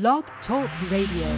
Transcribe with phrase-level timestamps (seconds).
[0.00, 1.28] Blog Talk Radio.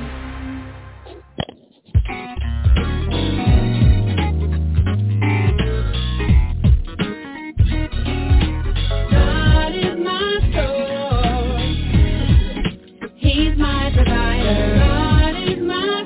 [9.10, 11.60] God is my source.
[13.16, 14.78] He's my provider.
[14.78, 16.02] God is my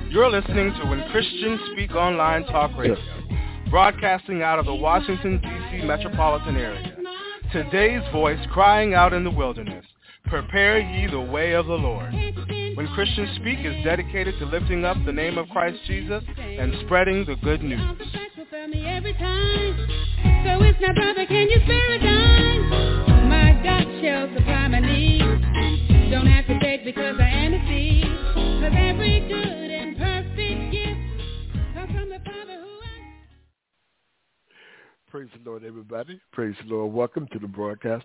[0.00, 0.10] source.
[0.10, 2.96] You're listening to When Christians Speak Online Talk Radio,
[3.68, 5.84] broadcasting out of the Washington, D.C.
[5.84, 6.93] metropolitan area.
[7.54, 9.86] Today's voice crying out in the wilderness,
[10.24, 12.12] prepare ye the way of the Lord.
[12.12, 17.24] When Christians Speak is dedicated to lifting up the name of Christ Jesus and spreading
[17.24, 17.78] the good news.
[26.10, 28.02] Don't have to beg because I am a.
[28.62, 29.63] Cause every good
[35.14, 36.20] Praise the Lord, everybody.
[36.32, 36.92] Praise the Lord.
[36.92, 38.04] Welcome to the broadcast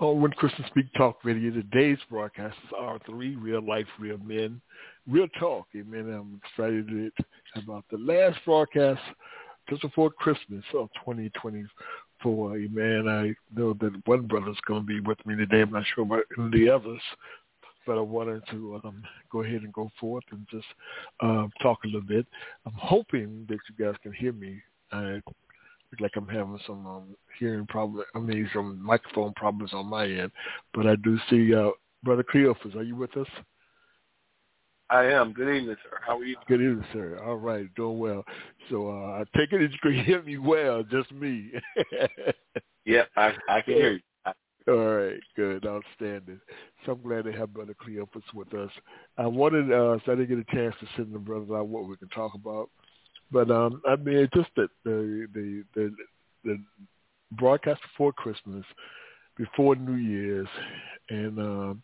[0.00, 1.50] on When Christians Speak Talk Radio.
[1.50, 4.58] Today's broadcasts are three real life, real men,
[5.06, 5.66] real talk.
[5.76, 6.08] Amen.
[6.08, 7.12] I'm excited
[7.54, 9.02] about the last broadcast
[9.68, 12.56] just before Christmas of 2024.
[12.56, 13.04] Amen.
[13.06, 15.60] I know that one brother's going to be with me today.
[15.60, 17.02] I'm not sure about the others.
[17.86, 20.64] But I wanted to um, go ahead and go forth and just
[21.20, 22.24] uh, talk a little bit.
[22.64, 24.62] I'm hoping that you guys can hear me.
[24.90, 25.20] I
[26.00, 28.04] like I'm having some um, hearing problem.
[28.14, 30.30] I mean, some microphone problems on my end.
[30.74, 31.70] But I do see uh,
[32.02, 32.74] Brother Cleophas.
[32.74, 33.26] Are you with us?
[34.90, 35.32] I am.
[35.32, 35.98] Good evening, sir.
[36.06, 36.36] How are you?
[36.46, 37.20] Good evening, sir.
[37.24, 38.24] All right, doing well.
[38.70, 41.52] So uh, I take it that you can hear me well, just me.
[42.88, 44.00] Yeah, I I can hear you.
[44.66, 46.40] All right, good, outstanding.
[46.84, 48.70] So I'm glad to have Brother Cleophas with us.
[49.18, 51.86] I wanted, uh, so I didn't get a chance to send the brothers out what
[51.86, 52.70] we can talk about,
[53.30, 55.94] but um, I mean, it's just the the the the,
[56.44, 56.62] the
[57.32, 58.64] broadcast before Christmas,
[59.36, 60.48] before New Year's,
[61.10, 61.82] and um,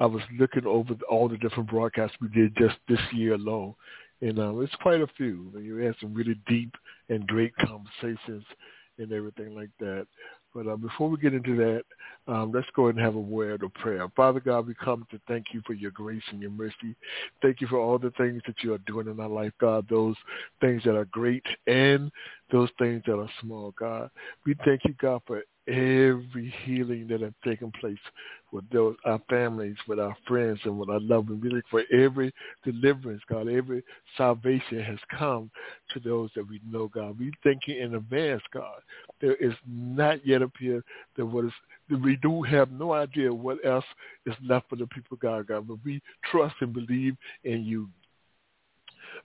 [0.00, 3.74] I was looking over all the different broadcasts we did just this year alone,
[4.20, 5.52] and um, it's quite a few.
[5.54, 6.74] We had some really deep
[7.08, 8.44] and great conversations
[8.98, 10.06] and everything like that.
[10.54, 11.82] But uh, before we get into that,
[12.32, 14.08] um, let's go ahead and have a word of prayer.
[14.16, 16.96] Father God, we come to thank you for your grace and your mercy.
[17.42, 20.16] Thank you for all the things that you are doing in our life, God, those
[20.60, 22.10] things that are great and
[22.50, 24.10] those things that are small, God.
[24.46, 27.98] We thank you, God, for every healing that has taken place
[28.50, 31.42] with those our families, with our friends, and with our loved ones.
[31.42, 32.32] We look for every
[32.64, 33.48] deliverance, God.
[33.48, 33.84] Every
[34.16, 35.50] salvation has come
[35.92, 37.18] to those that we know, God.
[37.18, 38.80] We thank you in advance, God.
[39.20, 40.84] There is not yet appeared
[41.16, 41.52] that what is
[41.90, 43.84] that we do have no idea what else
[44.26, 45.68] is left for the people, God, God.
[45.68, 47.88] But we trust and believe in you.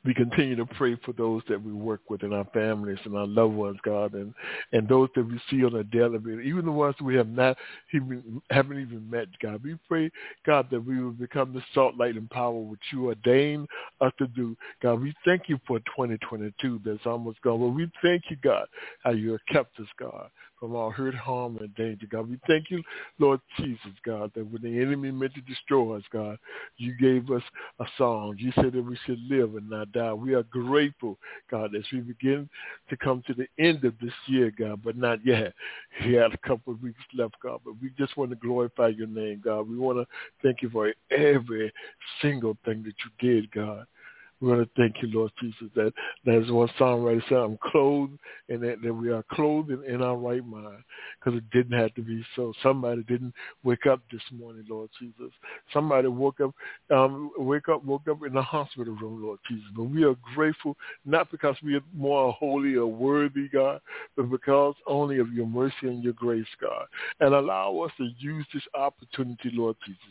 [0.05, 3.25] We continue to pray for those that we work with in our families and our
[3.25, 4.33] loved ones, God, and,
[4.73, 7.57] and those that we see on a daily basis, even the ones we have not
[7.93, 9.63] even haven't even met, God.
[9.63, 10.11] We pray,
[10.45, 13.67] God, that we will become the salt, light, and power which you ordained
[14.01, 14.57] us to do.
[14.81, 17.59] God, we thank you for 2022 that's almost gone.
[17.59, 18.67] But we thank you, God,
[19.03, 20.29] how you have kept us, God,
[20.63, 22.29] from all hurt, harm, and danger, God.
[22.29, 22.81] We thank you,
[23.19, 26.37] Lord Jesus, God, that when the enemy meant to destroy us, God,
[26.77, 27.43] you gave us
[27.81, 28.37] a song.
[28.37, 30.13] You said that we should live and not die.
[30.13, 31.19] We are grateful,
[31.51, 32.49] God, as we begin
[32.89, 35.51] to come to the end of this year, God, but not yet.
[36.05, 39.07] We had a couple of weeks left, God, but we just want to glorify your
[39.07, 39.67] name, God.
[39.67, 40.07] We want to
[40.41, 41.73] thank you for every
[42.21, 43.85] single thing that you did, God.
[44.43, 45.93] We want to thank you, Lord Jesus, that
[46.25, 50.17] that's one songwriter said, I'm clothed and that, that we are clothed in, in our
[50.17, 50.83] right mind
[51.17, 52.51] because it didn't have to be so.
[52.61, 53.33] Somebody didn't
[53.63, 55.31] wake up this morning, Lord Jesus.
[55.71, 56.53] Somebody woke up,
[56.91, 59.63] um, wake up, woke up in the hospital room, Lord Jesus.
[59.77, 63.79] But we are grateful, not because we are more holy or worthy, God,
[64.17, 66.85] but because only of your mercy and your grace, God.
[67.21, 70.01] And allow us to use this opportunity, Lord Jesus,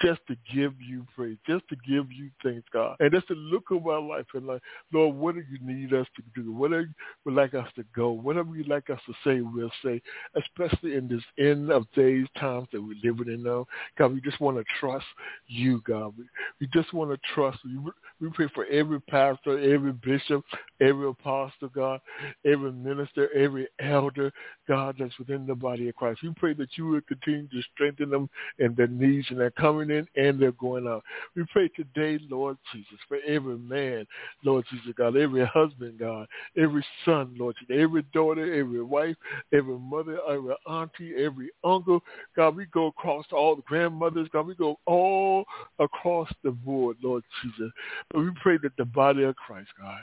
[0.00, 2.96] just to give you praise, just to give you thanks, God.
[3.00, 4.62] And just to look our life and like,
[4.92, 6.52] Lord, what do you need us to do?
[6.52, 6.88] What do you
[7.24, 8.10] would like us to go?
[8.10, 10.00] Whatever you'd like us to say, we'll say,
[10.36, 13.66] especially in this end of days, times that we're living in now.
[13.98, 15.06] God, we just want to trust
[15.46, 16.14] you, God.
[16.18, 16.24] We,
[16.60, 17.92] we just want to trust you.
[18.20, 20.44] We pray for every pastor, every bishop,
[20.80, 22.00] every apostle, God,
[22.44, 24.32] every minister, every elder,
[24.68, 26.20] God, that's within the body of Christ.
[26.22, 28.28] We pray that you will continue to strengthen them
[28.58, 31.04] in their needs and their coming in and their going out.
[31.34, 34.06] We pray today, Lord Jesus, for every man,
[34.44, 39.16] Lord Jesus, God, every husband, God, every son, Lord Jesus, every daughter, every wife,
[39.52, 42.02] every mother, every auntie, every uncle.
[42.36, 44.28] God, we go across all the grandmothers.
[44.32, 45.44] God, we go all
[45.78, 47.72] across the board, Lord Jesus.
[48.10, 50.02] But we pray that the body of Christ, God,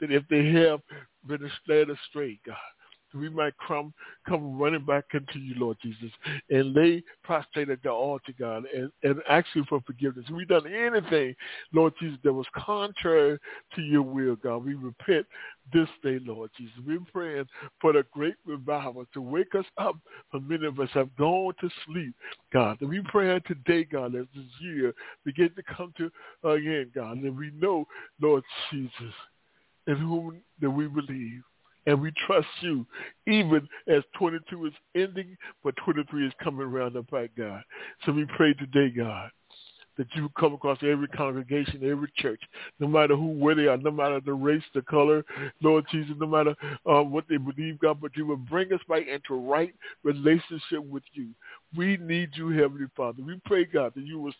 [0.00, 0.80] that if they have
[1.26, 2.56] been led astray, God,
[3.14, 3.92] we might come
[4.28, 6.10] come running back into you, Lord Jesus,
[6.50, 10.26] and lay prostrate at the altar, God, and, and ask you for forgiveness.
[10.28, 11.34] If we done anything,
[11.72, 13.38] Lord Jesus, that was contrary
[13.74, 15.26] to your will, God, we repent
[15.72, 16.74] this day, Lord Jesus.
[16.86, 17.46] We're praying
[17.80, 19.96] for the great revival to wake us up.
[20.30, 22.14] For many of us have gone to sleep,
[22.52, 22.80] God.
[22.80, 26.10] And we pray today, God, as this year begin to come to
[26.44, 27.18] uh, again, God.
[27.18, 27.86] And we know,
[28.20, 29.14] Lord Jesus,
[29.86, 31.42] in whom that we believe.
[31.86, 32.86] And we trust you
[33.26, 37.62] even as 22 is ending, but 23 is coming around the back, God.
[38.04, 39.30] So we pray today, God,
[39.96, 42.40] that you come across every congregation, every church,
[42.78, 45.24] no matter who, where they are, no matter the race, the color,
[45.62, 46.54] Lord Jesus, no matter
[46.86, 51.02] uh, what they believe, God, but you will bring us back into right relationship with
[51.12, 51.28] you.
[51.76, 53.22] We need you, Heavenly Father.
[53.22, 54.32] We pray, God, that you will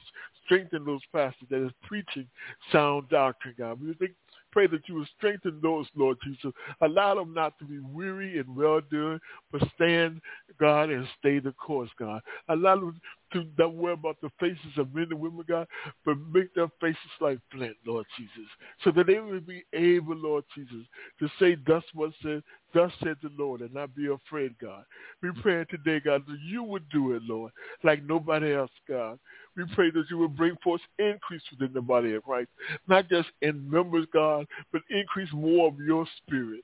[0.44, 2.26] strengthen those pastors that is preaching
[2.72, 3.81] sound doctrine, God.
[3.81, 4.12] We think
[4.52, 6.52] pray that you will strengthen those, Lord Jesus.
[6.81, 9.20] Allow them not to be weary and well doing,
[9.52, 10.20] but stand,
[10.58, 12.20] God, and stay the course, God.
[12.49, 13.00] Allow them
[13.32, 15.67] to not worry about the faces of men and women, God,
[16.05, 18.50] but make their faces like flint, Lord Jesus,
[18.82, 20.87] so that they will be able, Lord Jesus,
[21.20, 22.43] to say, thus what said,
[22.75, 24.85] thus said the Lord, and not be afraid, God.
[25.23, 27.52] We pray today, God, that you would do it, Lord,
[27.85, 29.19] like nobody else, God.
[29.61, 32.49] We pray that you will bring forth increase within the body of Christ,
[32.89, 36.62] not just in members, God, but increase more of your spirit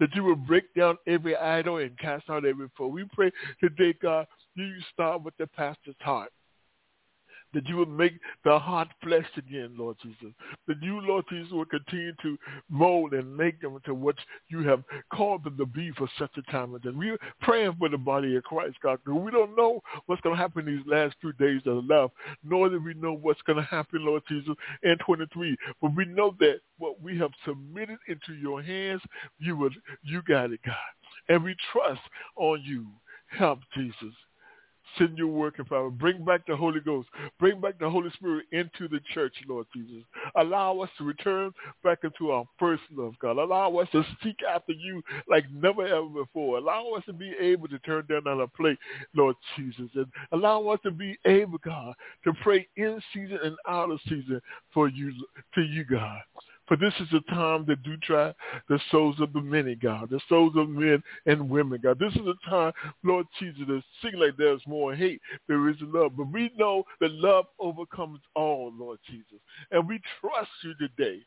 [0.00, 2.88] that you will break down every idol and cast out every foe.
[2.88, 3.30] We pray
[3.60, 6.30] today, God, you start with the pastor's heart
[7.54, 8.14] that you would make
[8.44, 10.34] the heart flesh again, Lord Jesus.
[10.66, 12.36] That you, Lord Jesus, will continue to
[12.68, 14.16] mold and make them into what
[14.48, 16.92] you have called them to be for such a time as this.
[16.94, 20.66] We're praying for the body of Christ, God, we don't know what's going to happen
[20.66, 24.04] these last few days that are left, nor do we know what's going to happen,
[24.04, 25.56] Lord Jesus, in 23.
[25.80, 29.02] But we know that what we have submitted into your hands,
[29.38, 30.74] you would, you got it, God.
[31.28, 32.00] And we trust
[32.36, 32.86] on you.
[33.26, 34.14] Help, Jesus.
[34.98, 35.90] Send your working power.
[35.90, 37.08] Bring back the Holy Ghost.
[37.38, 40.04] Bring back the Holy Spirit into the church, Lord Jesus.
[40.36, 41.52] Allow us to return
[41.82, 43.38] back into our first love, God.
[43.38, 46.58] Allow us to seek after you like never ever before.
[46.58, 48.78] Allow us to be able to turn down on a plate,
[49.14, 49.90] Lord Jesus.
[49.94, 51.94] And allow us to be able, God,
[52.24, 54.40] to pray in season and out of season
[54.72, 55.12] for you,
[55.54, 56.20] to you, God.
[56.66, 58.32] For this is the time that do try
[58.68, 61.98] the souls of the many, God, the souls of men and women, God.
[61.98, 62.72] This is the time,
[63.02, 66.12] Lord Jesus, to sing like there's more hate, there is love.
[66.16, 69.40] But we know that love overcomes all, Lord Jesus.
[69.70, 71.20] And we trust you today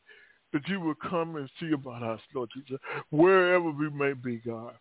[0.54, 2.80] that you will come and see about us, Lord Jesus,
[3.10, 4.74] wherever we may be, God.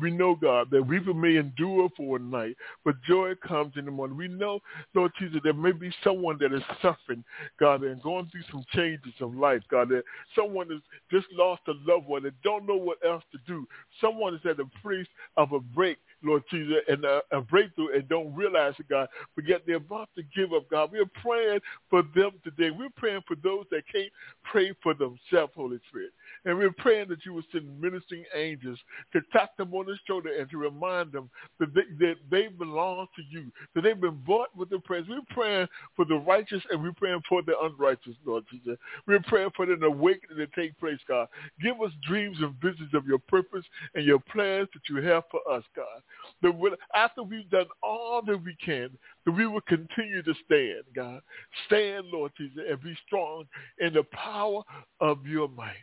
[0.00, 3.90] We know, God, that weeping may endure for a night, but joy comes in the
[3.90, 4.16] morning.
[4.16, 4.60] We know,
[4.94, 7.22] Lord Jesus, there may be someone that is suffering,
[7.58, 10.02] God, and going through some changes of life, God, that
[10.34, 10.80] someone has
[11.10, 13.66] just lost a loved one and don't know what else to do.
[14.00, 15.06] Someone is at the place
[15.36, 19.46] of a break Lord Jesus, and a, a breakthrough and don't realize it, God, but
[19.46, 20.90] yet they're about to give up, God.
[20.92, 22.70] We're praying for them today.
[22.70, 24.12] We're praying for those that can't
[24.44, 26.10] pray for themselves, Holy Spirit.
[26.44, 28.78] And we're praying that you will send ministering angels
[29.12, 33.06] to tap them on the shoulder and to remind them that they, that they belong
[33.16, 35.04] to you, that they've been bought with the praise.
[35.08, 38.78] We're praying for the righteous and we're praying for the unrighteous, Lord Jesus.
[39.06, 41.28] We're praying for an awakening to take place, God.
[41.62, 43.64] Give us dreams and visions of your purpose
[43.94, 46.02] and your plans that you have for us, God.
[46.42, 48.90] That we, after we've done all that we can,
[49.26, 51.20] that we will continue to stand, God.
[51.66, 53.44] Stand, Lord Jesus, and be strong
[53.78, 54.62] in the power
[55.00, 55.76] of your might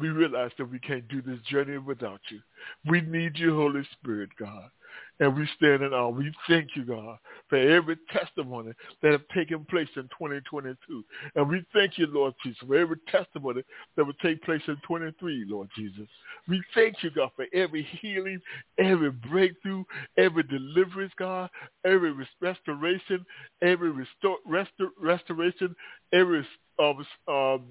[0.00, 2.40] we realize that we can't do this journey without you.
[2.86, 4.70] We need you, Holy Spirit, God.
[5.18, 6.08] And we stand in awe.
[6.08, 7.18] We thank you, God,
[7.48, 11.04] for every testimony that have taken place in 2022.
[11.34, 13.62] And we thank you, Lord Jesus, for every testimony
[13.96, 16.08] that will take place in 23, Lord Jesus.
[16.48, 18.40] We thank you, God, for every healing,
[18.78, 19.84] every breakthrough,
[20.16, 21.50] every deliverance, God,
[21.84, 23.26] every restoration,
[23.60, 25.76] every restore, restor, restoration,
[26.12, 26.46] every
[26.78, 27.62] um, um,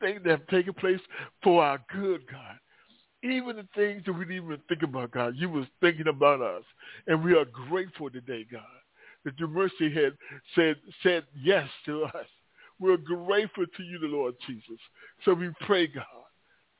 [0.00, 1.00] things that have taken place
[1.42, 2.58] for our good, God.
[3.22, 6.62] Even the things that we didn't even think about, God, you was thinking about us.
[7.06, 8.62] And we are grateful today, God,
[9.24, 10.12] that your mercy had
[10.54, 12.26] said, said yes to us.
[12.80, 14.78] We're grateful to you, the Lord Jesus.
[15.24, 16.04] So we pray, God.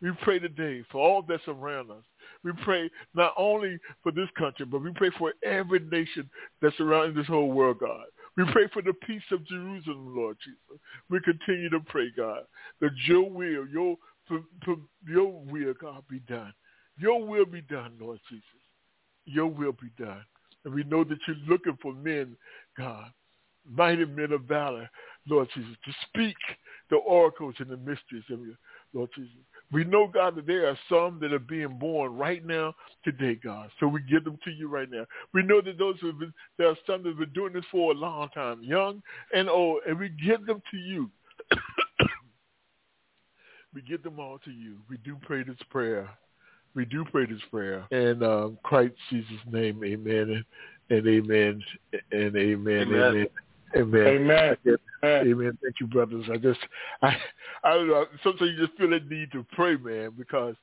[0.00, 2.04] We pray today for all that's around us.
[2.44, 6.30] We pray not only for this country, but we pray for every nation
[6.62, 8.04] that's surrounding this whole world, God.
[8.36, 10.80] We pray for the peace of Jerusalem, Lord Jesus.
[11.10, 12.42] We continue to pray, God,
[12.80, 13.96] that your will, your,
[15.06, 16.52] your will, God, be done.
[16.98, 18.44] Your will be done, Lord Jesus.
[19.24, 20.24] Your will be done.
[20.64, 22.36] And we know that you're looking for men,
[22.76, 23.06] God,
[23.68, 24.90] mighty men of valor,
[25.28, 26.36] Lord Jesus, to speak
[26.90, 28.56] the oracles and the mysteries of you,
[28.92, 29.30] Lord Jesus.
[29.70, 33.70] We know, God, that there are some that are being born right now today, God.
[33.78, 35.04] So we give them to you right now.
[35.34, 37.92] We know that those who been, there are some that have been doing this for
[37.92, 39.02] a long time, young
[39.34, 41.10] and old, and we give them to you.
[43.74, 44.76] we give them all to you.
[44.88, 46.08] We do pray this prayer.
[46.74, 47.86] We do pray this prayer.
[47.90, 50.44] In um, Christ Jesus' name, amen
[50.90, 51.62] and amen
[52.12, 52.82] and amen.
[52.82, 53.00] Amen.
[53.00, 53.26] amen.
[53.76, 54.06] Amen.
[54.06, 54.56] Amen.
[55.04, 55.58] Amen.
[55.62, 56.24] Thank you, brothers.
[56.32, 56.60] I just,
[57.02, 57.16] I,
[57.64, 58.06] I don't know.
[58.22, 60.54] Sometimes you just feel a need to pray, man, because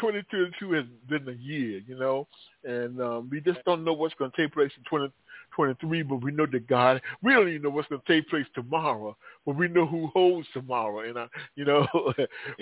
[0.00, 2.26] 2022 has been a year, you know,
[2.64, 5.12] and um, we just don't know what's going to take place in 20,
[5.54, 8.46] 23, but we know that God, we don't even know what's going to take place
[8.54, 9.16] tomorrow,
[9.46, 11.00] but we know who holds tomorrow.
[11.00, 11.86] And, uh, you know,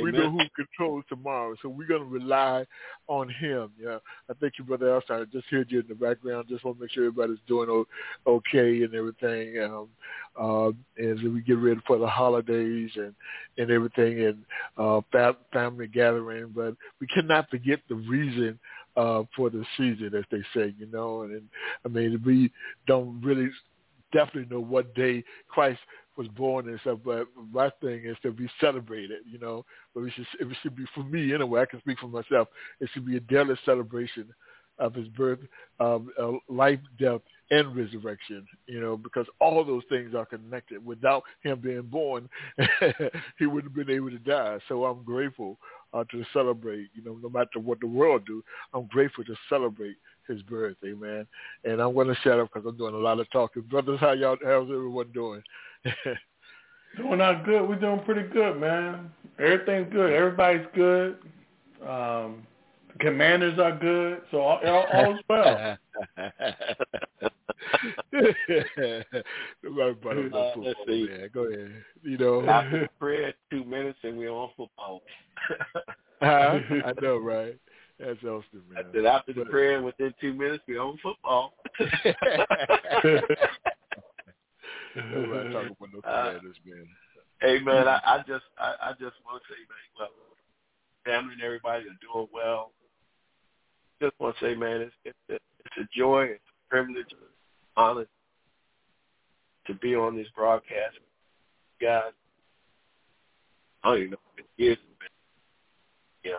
[0.02, 1.54] we know who controls tomorrow.
[1.62, 2.66] So we're going to rely
[3.08, 3.70] on him.
[3.80, 3.98] Yeah.
[4.28, 5.22] I thank you, Brother Elston.
[5.22, 6.46] I just heard you in the background.
[6.48, 7.84] Just want to make sure everybody's doing
[8.26, 9.60] okay and everything.
[9.62, 9.88] Um,
[10.38, 10.68] uh,
[10.98, 13.14] as we get ready for the holidays and,
[13.58, 14.44] and everything and
[14.78, 16.52] uh, fam- family gathering.
[16.54, 18.58] But we cannot forget the reason
[19.00, 21.22] uh, for the season, as they say, you know.
[21.22, 21.48] And, and
[21.84, 22.52] I mean, we
[22.86, 23.48] don't really
[24.12, 25.80] definitely know what day Christ
[26.16, 29.64] was born and stuff, but my thing is to be celebrated, you know.
[29.94, 31.62] But it should, it should be for me anyway.
[31.62, 32.48] I can speak for myself.
[32.80, 34.26] It should be a daily celebration
[34.78, 35.40] of his birth,
[35.78, 40.84] um, uh, life, death, and resurrection, you know, because all those things are connected.
[40.84, 42.28] Without him being born,
[43.38, 44.58] he wouldn't have been able to die.
[44.68, 45.58] So I'm grateful
[45.92, 48.42] uh, to celebrate, you know, no matter what the world do,
[48.72, 49.96] I'm grateful to celebrate
[50.28, 51.26] his birth, amen.
[51.64, 53.62] And I'm going to shut up because I'm doing a lot of talking.
[53.62, 55.42] Brothers, how y'all, how's everyone doing?
[56.96, 57.68] Doing out good.
[57.68, 59.12] We're doing pretty good, man.
[59.38, 60.12] Everything's good.
[60.12, 61.18] Everybody's good.
[61.86, 62.44] Um,
[62.98, 64.22] commanders are good.
[64.30, 65.78] So all, all, all's well.
[66.18, 67.78] Nobody brought up no Uh,
[70.58, 71.06] let's see.
[71.08, 71.28] man.
[71.32, 71.72] Go ahead.
[72.02, 75.02] You know, After prayer, two minutes, and we're on football.
[76.22, 77.56] I know, right?
[77.98, 78.84] That's Elston, I man.
[78.94, 81.52] said after the prayer, within two minutes, we're on football.
[84.96, 86.86] Nobody talking about no Uh, man.
[87.40, 90.08] Hey man, I, I just I, I just want to say, man, well,
[91.04, 92.72] family and everybody are doing well.
[94.02, 97.06] Just want to say, man, it's it's a, it's a joy, it's a privilege,
[97.70, 98.06] it's an honor
[99.66, 100.98] to be on this broadcast,
[101.80, 102.12] guys.
[103.82, 104.44] I don't even know if
[106.32, 106.38] know,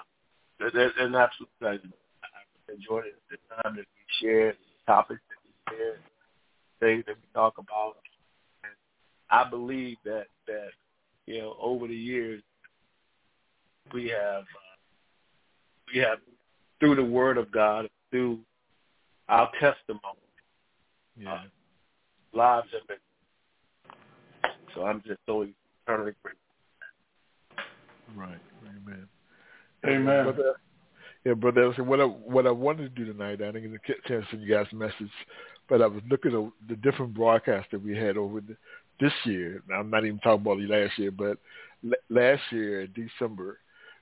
[0.60, 1.82] they're, they're, they're an absolute pleasure.
[2.24, 6.00] I've enjoyed it, the time that we shared, topics that we shared,
[6.80, 7.96] things that we talk about.
[8.64, 8.74] And
[9.30, 10.70] I believe that that
[11.26, 12.42] you know, over the years,
[13.94, 14.78] we have uh,
[15.94, 16.20] we have
[16.80, 18.40] through the Word of God, through
[19.30, 20.21] our testimony,
[21.22, 21.34] Yeah.
[21.34, 21.42] Uh,
[22.34, 22.98] lives have been.
[24.76, 25.46] So I'm just so
[25.86, 26.42] eternally grateful.
[28.16, 28.40] Right.
[28.66, 29.08] Amen.
[29.86, 30.24] Amen.
[30.24, 30.54] Brother,
[31.26, 31.64] yeah, brother.
[31.64, 34.32] Elston, what I what I wanted to do tonight, I didn't get a chance to
[34.32, 35.12] send you guys a message,
[35.70, 38.56] but I was looking at the different broadcasts that we had over the,
[39.00, 39.62] this year.
[39.74, 41.38] I'm not even talking about the last year, but
[41.84, 43.60] l- last year in December,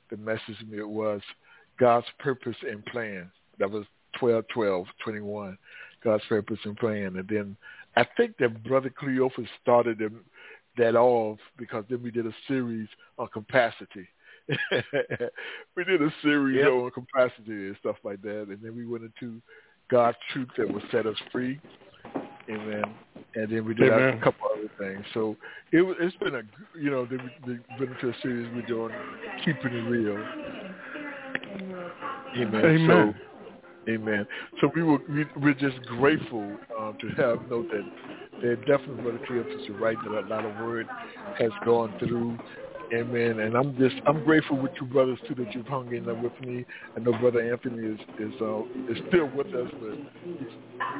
[0.09, 1.21] the message was
[1.79, 3.31] God's purpose and plan.
[3.59, 3.85] That was
[4.19, 5.57] 12, 12, 21,
[6.03, 7.15] God's purpose and plan.
[7.17, 7.57] And then
[7.95, 10.21] I think that Brother Cleophas started them,
[10.77, 12.87] that off because then we did a series
[13.17, 14.07] on capacity.
[15.75, 16.71] we did a series Yep.
[16.71, 19.41] on capacity and stuff like that, and then we went into
[19.91, 21.59] God's truth that will set us free.
[22.49, 22.83] Amen.
[23.35, 25.05] And then we did a couple other things.
[25.13, 25.35] So
[25.71, 26.41] it, it's been a
[26.79, 28.91] you know then we we've been into a series we're doing
[29.45, 30.17] keeping it real.
[32.35, 32.65] Amen.
[32.65, 32.87] Amen.
[32.87, 33.28] So,
[33.89, 34.27] amen.
[34.61, 37.83] So we were we, we're just grateful um, to have know that
[38.41, 40.87] there definitely Brother Cleophas is right that a lot of word
[41.37, 42.37] has gone through.
[42.93, 43.39] Amen.
[43.39, 46.39] And I'm just I'm grateful with you brothers too that you've hung in there with
[46.41, 46.65] me.
[46.95, 50.47] I know Brother Anthony is is uh, is still with us, but he's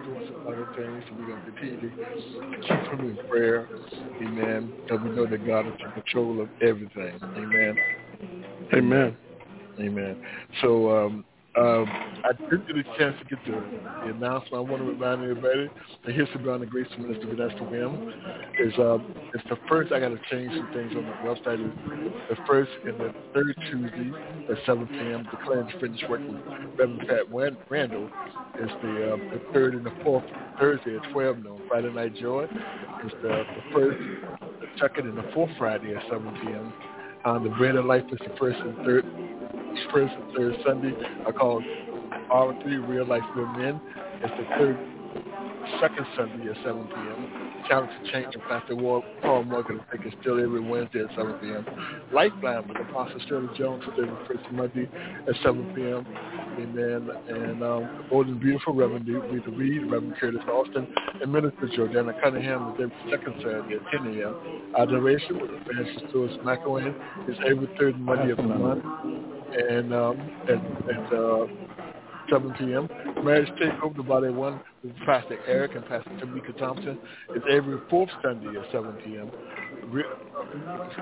[0.06, 1.04] doing some other things.
[1.10, 3.68] So we're gonna continue to keep him in prayer.
[4.22, 4.72] Amen.
[4.84, 7.20] Because we know that God is in control of everything.
[7.38, 7.78] Amen.
[8.74, 9.18] Amen.
[9.80, 10.18] Amen.
[10.62, 11.26] So um,
[11.58, 11.86] um,
[12.24, 13.52] I didn't get a chance to get the,
[14.06, 14.54] the announcement.
[14.54, 15.68] I want to remind everybody
[16.06, 18.14] the History Beyond the Grace of Minister Vanessa Wim
[18.60, 19.00] is uh,
[19.34, 19.92] it's the first.
[19.92, 21.60] I got to change some things on the website.
[21.60, 24.12] Is the first and the third Tuesday
[24.50, 25.28] at 7 p.m.
[25.32, 26.38] Declaring The Finished Work with
[26.78, 27.32] Reverend Pat
[27.70, 28.06] Randall
[28.62, 30.26] is the, uh, the third and the fourth
[30.60, 31.62] Thursday at 12 noon.
[31.68, 33.98] Friday Night Joy is the, the first,
[34.62, 36.74] the second, and the fourth Friday at 7 p.m.
[37.26, 39.06] Um, the Bread of Life is the first and third
[39.92, 40.94] first and third Sunday.
[41.28, 41.62] I call
[42.32, 43.80] R3 Real Life for Men.
[44.22, 44.78] It's the third,
[45.82, 47.50] second Sunday at 7 p.m.
[47.68, 51.10] Challenge to Change and Pastor Ward, Paul Morgan, I think it's still every Wednesday at
[51.16, 51.66] 7 p.m.
[52.12, 54.90] Lifeline with Apostle Sterling Jones every first Monday
[55.28, 56.06] at 7 p.m.
[56.60, 57.10] Amen.
[57.28, 60.88] And um, Bold and Beautiful Reverend Rita Reed, Reverend Curtis Alston,
[61.22, 64.36] and Minister Jordana Cunningham is every second Saturday at 10 a.m.
[64.78, 66.96] Adoration with Evangelist Lewis McIlwain
[67.30, 68.84] is every third Monday of the month.
[69.58, 71.48] And um, at, at uh,
[72.30, 72.90] 7 p.m.
[73.24, 77.00] Marriage Takeover, the Body One, with Pastor Eric and Pastor Temeka Thompson.
[77.30, 79.32] It's every fourth Sunday at 7 p.m.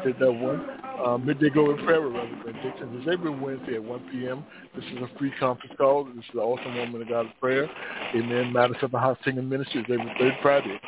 [0.03, 0.65] Did that one.
[1.05, 4.45] Um, Midday Glory Prayer with Reverend Dixon is every Wednesday at 1 p.m.
[4.75, 6.05] This is a free conference call.
[6.05, 7.69] This is the Awesome Woman of God of Prayer.
[8.15, 8.55] Amen.
[8.55, 10.79] Of the House Singing Ministry is every third Friday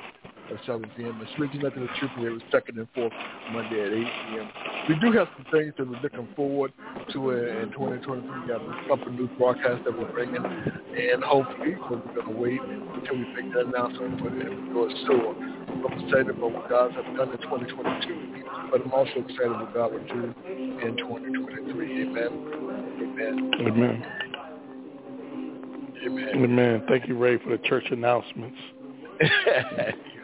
[0.52, 1.20] at 7 p.m.
[1.20, 3.14] And Switching Up to the Truth every second and fourth
[3.52, 4.50] Monday at 8 p.m.
[4.88, 6.74] We do have some things that we're looking forward
[7.14, 8.42] to in 2023.
[8.42, 12.42] We got a couple new broadcasts that we're bringing, and hopefully, but we're going to
[12.42, 15.36] wait until we make that announcement and put it in the store.
[15.36, 19.74] I'm excited about what God has done in 2022, but I'm also excited about what
[19.74, 20.34] God will do
[20.82, 22.02] in 2023.
[22.04, 22.30] Amen.
[23.00, 23.52] Amen.
[23.62, 24.06] Amen.
[26.06, 26.30] Amen.
[26.36, 26.84] Amen.
[26.88, 28.58] Thank you, Ray, for the church announcements.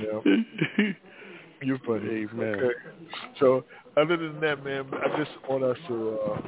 [0.00, 0.92] yeah.
[1.62, 2.26] You're funny.
[2.32, 2.54] Amen.
[2.54, 2.74] Okay.
[3.40, 3.64] So
[3.96, 6.40] other than that, man, I just want us to, uh,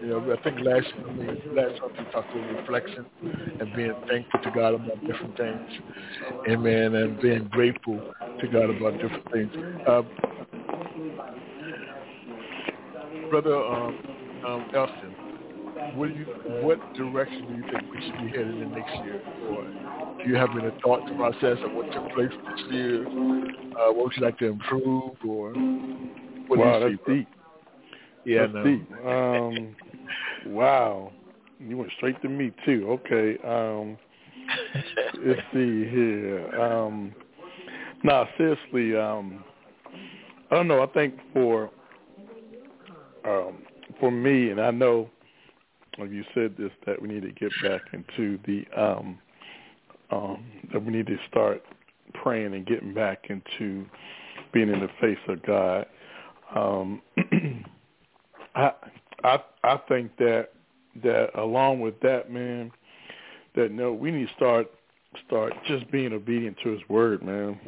[0.00, 3.06] you know, I think last I mean, last month we talked about reflection
[3.60, 5.60] and being thankful to God about different things,
[6.48, 8.00] amen, and being grateful
[8.40, 9.52] to God about different things.
[9.86, 10.02] Uh,
[13.30, 13.98] Brother um,
[14.46, 15.14] um, Elston,
[15.94, 16.26] what do you,
[16.62, 19.20] what direction do you think we should be headed in next year?
[19.50, 23.06] Or do you have any thoughts process of what took place this year?
[23.06, 25.52] Uh, what would you like to improve, or
[26.46, 27.14] what wow, do you that's see?
[27.14, 27.28] deep.
[28.24, 28.64] Yeah, that's no.
[28.64, 29.06] deep.
[29.06, 29.76] Um,
[30.46, 31.12] wow,
[31.58, 32.98] you went straight to me too.
[33.06, 33.38] Okay.
[33.44, 33.98] Um,
[35.24, 36.48] let's see here.
[36.60, 37.14] Um,
[38.02, 38.96] nah, seriously.
[38.96, 39.44] Um,
[40.50, 40.82] I don't know.
[40.82, 41.70] I think for
[43.24, 43.58] um,
[44.00, 45.10] for me, and I know
[45.98, 49.18] like you said this that we need to get back into the um,
[50.10, 51.62] um, that we need to start
[52.14, 53.84] praying and getting back into
[54.52, 55.86] being in the face of God.
[56.54, 57.02] Um,
[58.54, 58.72] I
[59.22, 60.50] I I think that
[61.02, 62.70] that along with that, man,
[63.56, 64.70] that no, we need to start
[65.26, 67.58] start just being obedient to His word, man.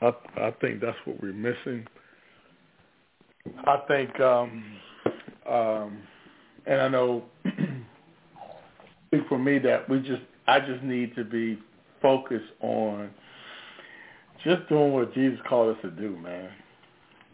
[0.00, 1.86] I I think that's what we're missing.
[3.66, 4.64] I think, um,
[5.48, 5.98] um,
[6.66, 7.24] and I know,
[9.28, 11.58] for me that we just I just need to be
[12.02, 13.10] focused on
[14.44, 16.50] just doing what Jesus called us to do, man.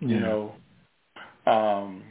[0.01, 0.55] You know,
[1.47, 2.03] um,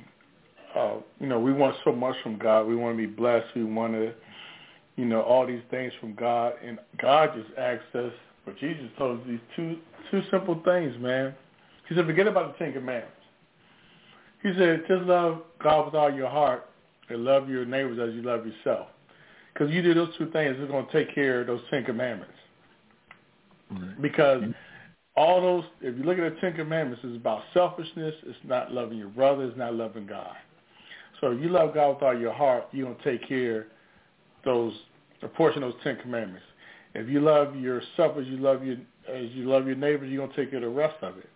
[0.76, 2.68] uh, you know, we want so much from God.
[2.68, 3.48] We want to be blessed.
[3.56, 4.14] We want to,
[4.96, 8.14] you know, all these things from God, and God just asked us.
[8.46, 9.78] But Jesus told us these two
[10.12, 11.34] two simple things, man.
[11.88, 13.16] He said, forget about the Ten Commandments.
[14.44, 16.70] He said, just love God with all your heart
[17.10, 18.88] and love your neighbors as you love yourself.
[19.54, 22.34] Because you do those two things, it's going to take care of those Ten Commandments.
[23.72, 24.02] Right.
[24.02, 24.44] Because
[25.16, 28.16] all those, if you look at the Ten Commandments, it's about selfishness.
[28.26, 29.44] It's not loving your brother.
[29.44, 30.36] It's not loving God.
[31.20, 33.66] So if you love God with all your heart, you're going to take care of
[34.46, 34.74] those,
[35.22, 36.46] a portion of those Ten Commandments.
[36.96, 40.36] If you love yourself as you love your, as you love your neighbors, you're going
[40.36, 41.30] to take care of the rest of it.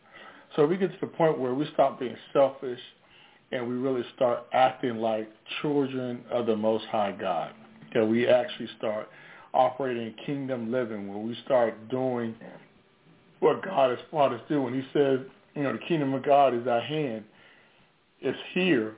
[0.56, 2.80] So we get to the point where we stop being selfish
[3.52, 5.30] and we really start acting like
[5.62, 7.54] children of the Most High God.
[7.94, 9.08] That we actually start
[9.54, 12.36] operating in kingdom living, where we start doing
[13.40, 14.62] what God has brought us to do.
[14.62, 15.20] When he says,
[15.56, 17.24] you know, the kingdom of God is at hand,
[18.22, 18.96] it's here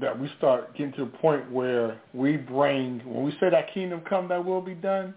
[0.00, 4.00] that we start getting to the point where we bring, when we say that kingdom
[4.08, 5.14] come, that will be done,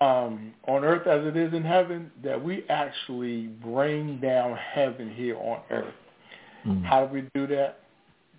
[0.00, 5.36] um, on earth as it is in heaven, that we actually bring down heaven here
[5.38, 5.94] on earth.
[6.66, 6.84] Mm.
[6.84, 7.80] How do we do that?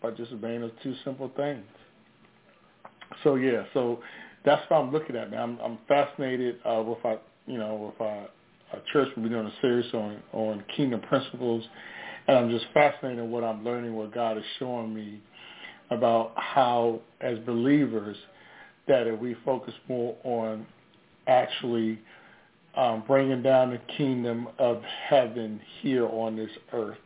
[0.02, 1.64] By just obeying those two simple things.
[3.24, 4.00] So yeah, so
[4.46, 5.40] that's what I'm looking at, man.
[5.40, 8.28] I'm, I'm fascinated uh, with our, you know, with our,
[8.74, 9.10] our church.
[9.18, 11.64] We're doing a series on on kingdom principles,
[12.28, 15.22] and I'm just fascinated in what I'm learning, what God is showing me
[15.90, 18.18] about how, as believers,
[18.88, 20.66] that if we focus more on
[21.28, 22.00] actually
[22.76, 26.98] um, bringing down the kingdom of heaven here on this earth,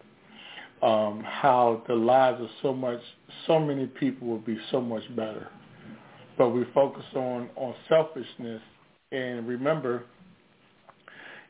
[0.82, 3.00] um, how the lives of so much,
[3.48, 5.48] so many people will be so much better.
[6.42, 8.64] But we focus on on selfishness,
[9.12, 10.06] and remember,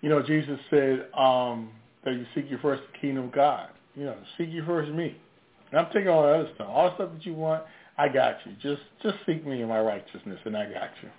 [0.01, 1.69] you know, Jesus said um,
[2.03, 3.69] that you seek your first the kingdom of God.
[3.95, 5.15] You know, seek you first me.
[5.71, 7.63] And I'm taking all the other stuff, all the stuff that you want.
[7.97, 8.51] I got you.
[8.61, 11.09] Just just seek me in my righteousness, and I got you.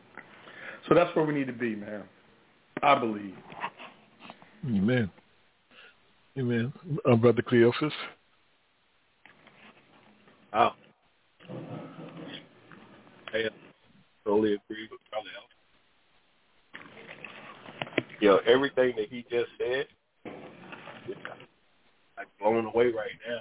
[0.87, 2.03] So that's where we need to be, man.
[2.83, 3.35] I believe.
[4.67, 5.11] Amen.
[6.39, 6.75] Amen.
[7.11, 7.95] Uh, Brother Cleophas.
[10.53, 10.73] Oh.
[13.33, 13.62] I
[14.25, 15.59] totally agree with Brother Elston.
[18.21, 19.87] You know, everything that he just said,
[22.19, 23.41] I'm blown away right now.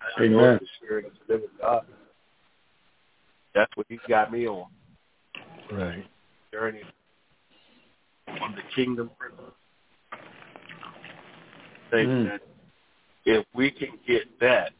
[0.00, 0.32] I Amen.
[0.32, 1.86] know the Spirit of the living God.
[3.54, 4.66] That's what he's got me on.
[5.72, 6.06] Right.
[6.52, 6.82] Journey
[8.40, 9.54] on the kingdom principle.
[11.90, 12.24] Think Mm.
[12.24, 12.42] that
[13.24, 14.72] if we can get that,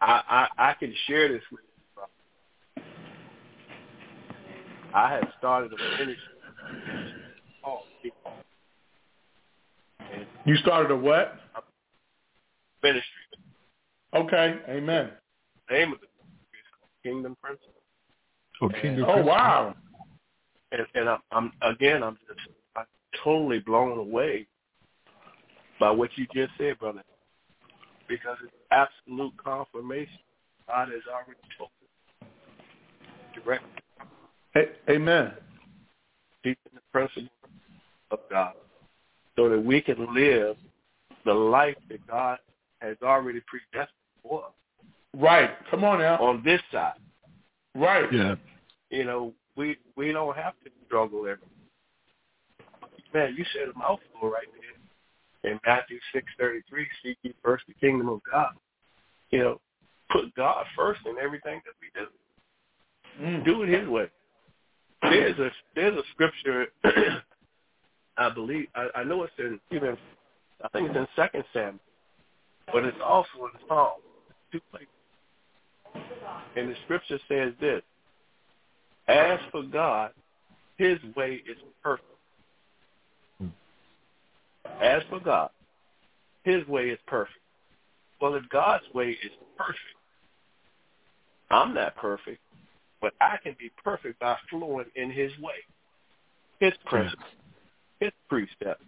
[0.00, 1.82] I, I I can share this with you.
[1.94, 2.10] Brother.
[4.94, 6.16] I have started a ministry
[7.62, 7.82] called
[10.12, 11.38] and You started a what?
[12.82, 13.04] ministry.
[14.14, 14.56] Okay.
[14.68, 15.10] Amen.
[15.68, 17.72] The name of it is called Kingdom Principle.
[18.62, 19.74] Oh, Kingdom Oh wow.
[20.72, 22.40] and, and I'm, I'm again, I'm just
[22.76, 22.86] I'm
[23.22, 24.46] totally blown away
[25.78, 27.02] by what you just said, brother,
[28.08, 30.18] because it's absolute confirmation.
[30.68, 31.70] God has already told
[32.22, 32.28] us
[33.34, 33.68] directly
[34.56, 35.32] A- Amen.
[36.42, 37.28] teaching the principle
[38.10, 38.54] of God,
[39.36, 40.56] so that we can live
[41.24, 42.38] the life that God
[42.80, 44.52] has already predestined for us
[45.14, 45.50] Right.
[45.70, 46.18] Come on now.
[46.18, 46.94] on this side.
[47.74, 48.10] Right.
[48.12, 48.36] Yeah.
[48.90, 51.38] You know, we we don't have to struggle every.
[53.12, 54.59] Man, you said a mouthful right there.
[55.44, 58.52] In Matthew six thirty three, seek ye first the kingdom of God.
[59.30, 59.60] You know,
[60.10, 62.06] put God first in everything that we do.
[63.24, 63.44] Mm.
[63.44, 64.08] Do it His way.
[65.02, 66.66] There's a there's a scripture.
[68.16, 69.96] I believe I, I know it's in even
[70.62, 71.80] I think it's in Second Samuel,
[72.72, 74.00] but it's also in Psalm.
[74.52, 74.88] Two places.
[76.56, 77.82] And the scripture says this:
[79.08, 80.10] As for God,
[80.76, 82.09] His way is perfect.
[84.80, 85.50] As for God,
[86.44, 87.36] His way is perfect.
[88.20, 89.78] Well, if God's way is perfect,
[91.50, 92.40] I'm not perfect,
[93.00, 95.54] but I can be perfect by flowing in His way,
[96.60, 97.24] His principles,
[98.00, 98.84] His precepts,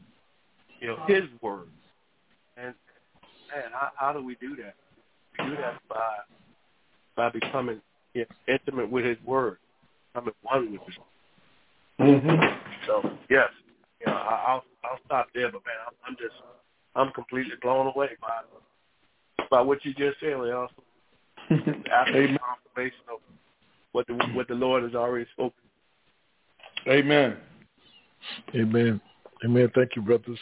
[0.81, 1.70] you know, His words.
[2.57, 2.74] And
[3.50, 4.74] man, how, how do we do that?
[5.38, 6.18] We do that by
[7.16, 7.81] by becoming
[8.14, 9.59] you know, intimate with His word,
[10.14, 10.96] becoming one with His.
[12.00, 12.59] Mhm.
[12.87, 13.48] So yes,
[14.04, 16.34] you know, I, I'll I'll stop there, but man, I'm, I'm just
[16.94, 20.68] I'm completely blown away by by what you just said, Leon.
[21.50, 22.38] After Amen.
[22.74, 23.20] confirmation of
[23.92, 25.52] what the what the Lord has already spoken.
[26.88, 27.36] Amen.
[28.54, 29.00] Amen.
[29.44, 29.70] Amen.
[29.74, 30.38] Thank you, brothers.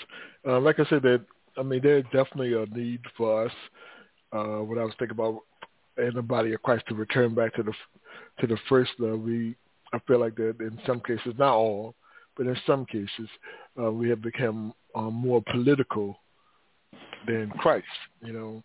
[0.46, 1.24] Uh, like I said, that
[1.58, 3.52] I mean, there's definitely a need for us.
[4.32, 5.40] Uh, what I was thinking about
[5.98, 7.72] in the body of Christ to return back to the
[8.40, 9.20] to the first love.
[9.20, 9.56] We
[9.92, 11.94] I feel like that in some cases, not all,
[12.40, 13.28] but in some cases,
[13.78, 16.16] uh, we have become um, more political
[17.26, 17.84] than Christ.
[18.22, 18.62] You know,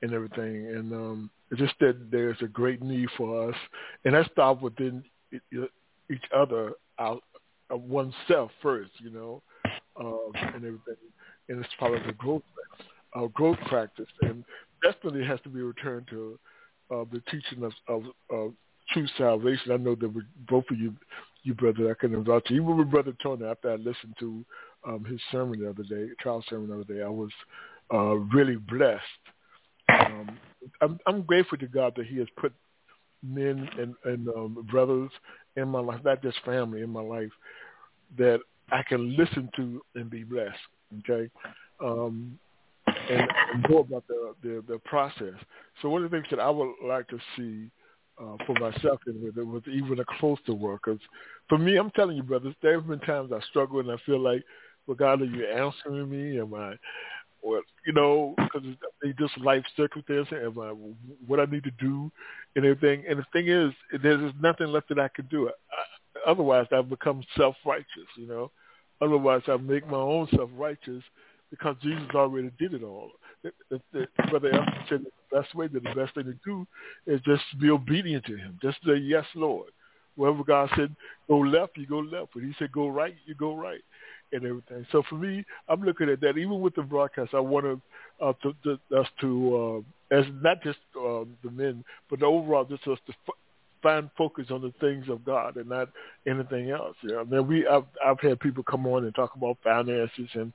[0.00, 0.68] and everything.
[0.68, 3.56] And um, it's just that there's a great need for us,
[4.04, 5.02] and that starts within
[6.08, 7.24] each other, out
[7.68, 8.92] of oneself first.
[9.00, 9.42] You know,
[9.98, 11.02] um, and everything.
[11.48, 12.42] And it's part of the growth,
[13.16, 14.44] uh, growth practice, and
[14.84, 16.38] definitely has to be returned to
[16.92, 18.52] uh, the teaching of, of, of
[18.92, 19.72] true salvation.
[19.72, 20.94] I know that we, both of you,
[21.46, 22.50] you brother, I can vouch.
[22.50, 24.44] Even with Brother Tony, after I listened to
[24.86, 27.30] um, his sermon the other day, trial sermon the other day, I was
[27.94, 29.02] uh, really blessed.
[29.88, 30.38] Um,
[30.80, 32.52] I'm, I'm grateful to God that He has put
[33.22, 35.10] men and, and um, brothers
[35.56, 37.30] in my life, not just family in my life,
[38.18, 38.40] that
[38.72, 40.58] I can listen to and be blessed.
[41.00, 41.30] Okay,
[41.80, 42.38] um,
[42.86, 43.20] and,
[43.52, 45.34] and know about the, the the process.
[45.80, 47.70] So one of the things that I would like to see
[48.20, 50.82] uh, for myself and with it was even a closer work.
[50.84, 51.00] Because
[51.48, 54.20] for me, I'm telling you, brothers, there have been times I struggle and I feel
[54.20, 54.42] like,
[54.86, 56.40] well, God, are you answering me?
[56.40, 56.74] Am I,
[57.42, 58.62] or you know, because
[59.18, 60.32] just life circumstances.
[60.32, 60.70] Am I
[61.26, 62.10] what I need to do
[62.54, 63.04] and everything?
[63.08, 65.48] And the thing is, there's nothing left that I can do.
[65.48, 68.08] I, otherwise, I've become self-righteous.
[68.16, 68.50] You know,
[69.00, 71.02] otherwise I make my own self-righteous
[71.50, 73.12] because Jesus already did it all.
[73.70, 76.66] It, it, Brother Elston said the best way, that the best thing to do
[77.06, 78.58] is just be obedient to him.
[78.62, 79.70] Just say, yes, Lord.
[80.16, 80.94] Wherever God said,
[81.28, 82.34] go left, you go left.
[82.34, 83.82] When he said, go right, you go right
[84.32, 84.86] and everything.
[84.90, 86.38] So for me, I'm looking at that.
[86.38, 87.82] Even with the broadcast, I want
[88.20, 92.86] uh, to, to us to, uh, as not just uh, the men, but overall, just
[92.88, 93.12] us to
[93.82, 95.88] find focus on the things of God and not
[96.26, 96.96] anything else.
[97.02, 100.28] You know, I mean, we I've I've had people come on and talk about finances
[100.34, 100.52] and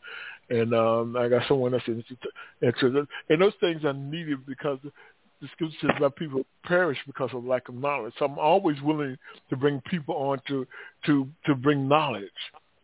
[0.49, 5.77] and um, I got someone else interested, and those things are needed because the scripture
[5.81, 8.13] says my people perish because of lack of knowledge.
[8.19, 9.17] So I'm always willing
[9.49, 10.67] to bring people on to
[11.05, 12.29] to to bring knowledge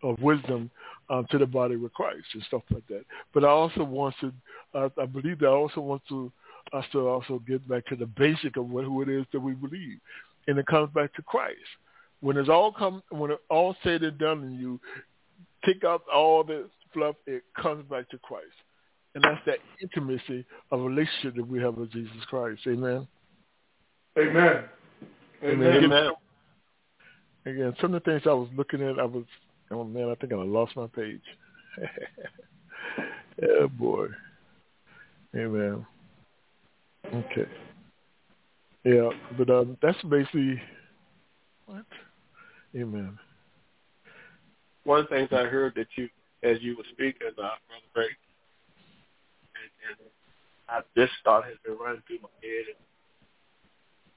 [0.03, 0.69] of wisdom
[1.09, 3.03] um, to the body of Christ and stuff like that.
[3.33, 4.31] But I also want to,
[4.73, 6.31] uh, I believe that I also want to
[6.73, 9.53] us to also get back to the basic of what, who it is that we
[9.53, 9.99] believe,
[10.47, 11.57] and it comes back to Christ.
[12.21, 14.79] When it's all come, when it's all said and done, and you
[15.65, 18.45] take out all the fluff, it comes back to Christ.
[19.15, 22.61] And that's that intimacy of relationship that we have with Jesus Christ.
[22.67, 23.07] Amen.
[24.17, 24.63] Amen.
[25.43, 25.83] Amen.
[25.83, 26.11] Amen.
[27.45, 29.23] Again, some of the things I was looking at, I was,
[29.71, 31.21] oh man, I think I lost my page.
[33.49, 34.07] oh boy.
[35.35, 35.85] Amen.
[37.13, 37.47] Okay.
[38.87, 40.61] Yeah, but um, that's basically
[41.65, 41.83] what.
[42.73, 43.19] Amen.
[44.85, 46.07] One of the things I heard that you,
[46.41, 47.57] as you were speaking, uh, Brother
[47.97, 48.05] Ray,
[49.57, 50.09] and, and
[50.69, 52.75] I, this thought has been running through my head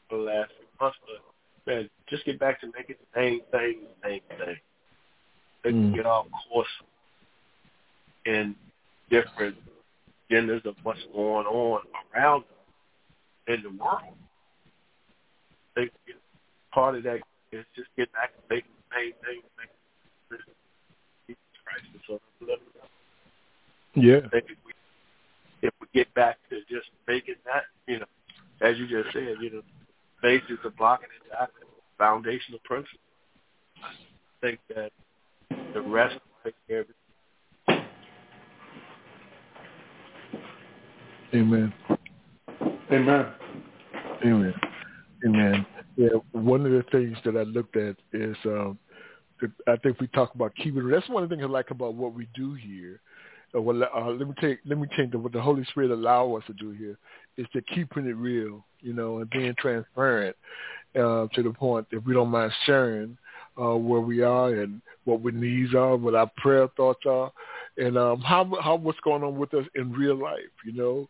[0.09, 3.81] for the last few months, but man, just get back to making the same thing
[4.03, 4.57] the same thing.
[5.65, 5.95] Let's mm.
[5.97, 6.69] get off course
[8.25, 8.55] in
[9.11, 9.57] different
[10.31, 11.81] genders of what's going on
[12.15, 12.49] around us
[13.49, 14.15] in the world.
[15.77, 15.93] I think
[16.73, 17.21] part of that
[17.53, 19.41] is just get back to making the same thing.
[21.65, 22.19] Christ is on
[23.95, 24.21] Yeah.
[24.33, 24.73] I if we
[25.63, 28.07] if we get back to just making that, you know,
[28.61, 29.63] as you just said, you know,
[30.23, 32.99] basis of blocking and tackling, foundational principle.
[33.83, 33.91] I
[34.41, 34.93] think that
[35.75, 36.97] the rest will take care of it.
[41.33, 41.73] Amen.
[42.91, 43.27] Amen.
[44.25, 44.55] Amen.
[45.27, 45.67] Amen.
[45.97, 48.79] Yeah, one of the things that I looked at is um,
[49.69, 50.89] I think we talk about keeping.
[50.89, 53.01] That's one of the things I like about what we do here
[53.55, 56.45] uh, well, uh, let me take let me change what the Holy Spirit allow us
[56.47, 56.97] to do here
[57.37, 60.37] is to keeping it real, you know, and being transparent
[60.95, 63.17] uh, to the point that we don't mind sharing
[63.61, 67.33] uh, where we are and what our needs are, what our prayer thoughts are,
[67.77, 71.09] and um, how how what's going on with us in real life, you know,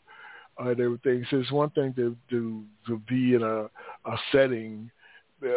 [0.58, 1.26] uh, and everything.
[1.30, 3.68] So it's one thing to to to be in a
[4.06, 4.90] a setting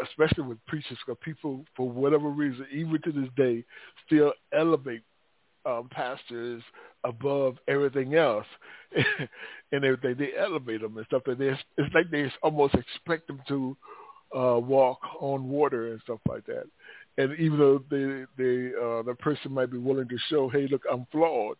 [0.03, 3.63] especially with preachers, because people, for whatever reason, even to this day,
[4.05, 5.01] still elevate
[5.65, 6.61] um, pastors
[7.03, 8.45] above everything else
[9.71, 10.15] and everything.
[10.17, 11.23] They elevate them and stuff.
[11.25, 13.77] And it's like they almost expect them to
[14.35, 16.63] uh, walk on water and stuff like that.
[17.17, 20.81] And even though they, they, uh, the person might be willing to show, hey, look,
[20.91, 21.57] I'm flawed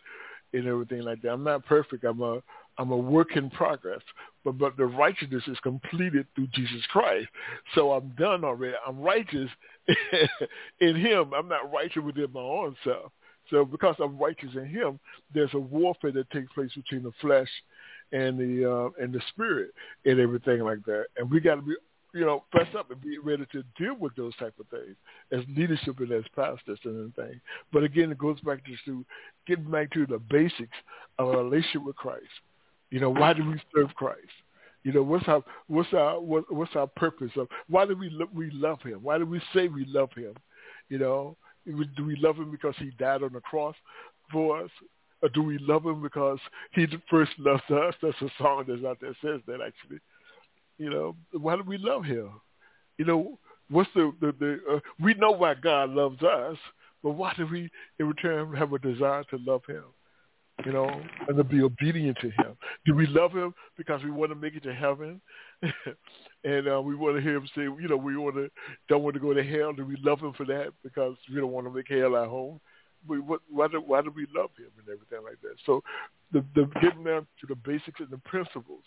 [0.54, 1.30] and everything like that.
[1.30, 2.04] I'm not perfect.
[2.04, 2.42] I'm a,
[2.78, 4.02] I'm a work in progress.
[4.44, 7.28] But, but the righteousness is completed through Jesus Christ.
[7.76, 8.76] So I'm done already.
[8.86, 9.50] I'm righteous
[10.80, 11.34] in him.
[11.34, 13.12] I'm not righteous within my own self.
[13.50, 15.00] So because I'm righteous in him,
[15.34, 17.50] there's a warfare that takes place between the flesh
[18.12, 19.72] and the uh, and the spirit
[20.06, 21.06] and everything like that.
[21.18, 21.76] And we got to be,
[22.14, 24.96] you know, press up and be ready to deal with those type of things
[25.32, 27.42] as leadership and as pastors and everything.
[27.72, 29.06] But again, it goes back to, to
[29.46, 30.78] getting back to the basics
[31.20, 32.24] of a relationship with Christ.
[32.94, 34.20] You know, why do we serve Christ?
[34.84, 38.30] You know, what's our what's our what, what's our purpose of why do we lo-
[38.34, 39.00] we love Him?
[39.02, 40.36] Why do we say we love Him?
[40.90, 43.76] You know, do we love him because he died on the cross
[44.32, 44.70] for us?
[45.22, 46.40] Or do we love him because
[46.74, 47.96] he first loved us?
[48.02, 50.00] That's a song that's out there that says that actually.
[50.78, 52.30] You know, why do we love him?
[52.98, 56.58] You know, what's the, the, the uh, we know why God loves us,
[57.02, 59.84] but why do we in return have a desire to love him?
[60.66, 60.90] You know,
[61.28, 62.56] and to be obedient to him.
[62.86, 65.20] Do we love him because we want to make it to heaven?
[66.44, 68.50] and uh, we want to hear him say, you know, we want to
[68.88, 69.74] don't want to go to hell.
[69.74, 72.60] Do we love him for that because we don't want to make hell our home?
[73.08, 75.56] We, what, why, do, why do we love him and everything like that?
[75.66, 75.84] So
[76.32, 78.84] the, the getting down to the basics and the principles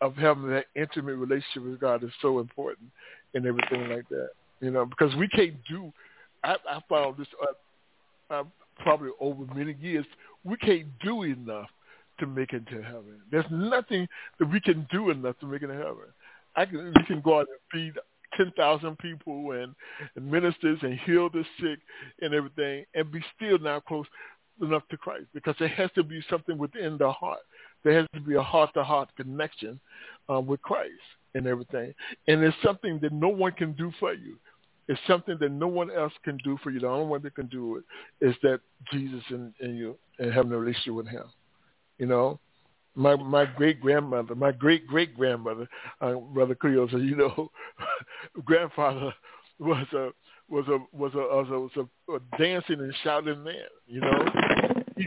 [0.00, 2.90] of having that intimate relationship with God is so important
[3.34, 4.30] and everything like that.
[4.60, 5.92] You know, because we can't do.
[6.44, 8.44] I, I found this uh, uh,
[8.78, 10.06] probably over many years
[10.44, 11.68] we can't do enough
[12.18, 13.20] to make it to heaven.
[13.30, 14.08] There's nothing
[14.38, 16.06] that we can do enough to make it to heaven.
[16.54, 18.00] I can, we can go out and feed
[18.36, 19.74] 10,000 people and,
[20.14, 21.78] and ministers and heal the sick
[22.22, 24.06] and everything and be still not close
[24.62, 27.40] enough to Christ because there has to be something within the heart.
[27.84, 29.78] There has to be a heart-to-heart connection
[30.28, 30.92] um, with Christ
[31.34, 31.94] and everything.
[32.26, 34.38] And it's something that no one can do for you.
[34.88, 36.80] It's something that no one else can do for you.
[36.80, 38.60] The only one that can do it is that
[38.92, 41.24] Jesus and, and you and having a relationship with him.
[41.98, 42.40] You know,
[42.94, 45.68] my my great grandmother, my great great grandmother,
[46.00, 47.50] uh, Brother Cleo said, you know,
[48.44, 49.12] grandfather
[49.58, 50.10] was a
[50.48, 53.54] was a was a was a, was a, a dancing and shouting man.
[53.86, 54.24] You know,
[54.96, 55.02] he,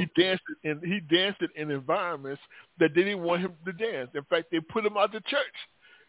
[0.00, 2.40] he danced and he danced in environments
[2.78, 4.10] that they didn't want him to dance.
[4.14, 5.40] In fact, they put him out the church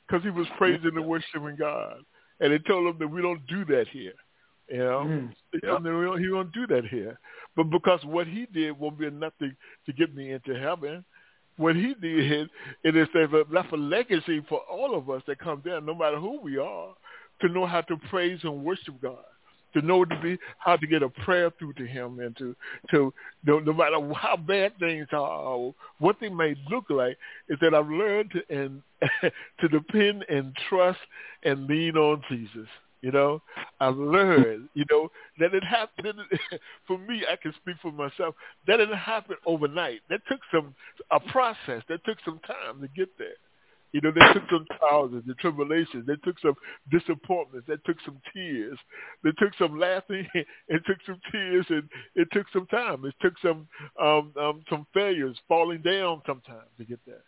[0.07, 2.03] because he was praising and worshiping God,
[2.39, 4.13] and they told him that we don't do that here.
[4.69, 5.33] You know, mm.
[5.63, 6.19] yeah.
[6.19, 7.19] he won't do that here.
[7.55, 9.49] But because what he did won't be enough to,
[9.85, 11.03] to get me into heaven.
[11.55, 12.49] What he did,
[12.83, 13.07] it is
[13.49, 16.93] left a legacy for all of us that come there, no matter who we are,
[17.41, 19.23] to know how to praise and worship God
[19.73, 22.55] to know to be how to get a prayer through to him and to
[22.91, 23.13] to
[23.45, 27.17] no, no matter how bad things are what they may look like
[27.49, 28.81] is that I've learned to and
[29.59, 30.99] to depend and trust
[31.43, 32.67] and lean on Jesus.
[33.01, 33.41] You know,
[33.79, 36.19] I've learned, you know, that it happened.
[36.87, 38.33] For me, I can speak for myself.
[38.65, 40.01] That didn't happen overnight.
[40.09, 40.73] That took some
[41.11, 41.83] a process.
[41.89, 43.37] That took some time to get there.
[43.93, 46.05] You know, they took some trials and tribulations.
[46.05, 46.55] They took some
[46.91, 47.67] disappointments.
[47.67, 48.77] They took some tears.
[49.23, 50.27] They took some laughing.
[50.67, 51.83] It took some tears, and
[52.15, 53.05] it took some time.
[53.05, 53.67] It took some
[53.99, 57.23] um, um, some failures, falling down sometimes to get there.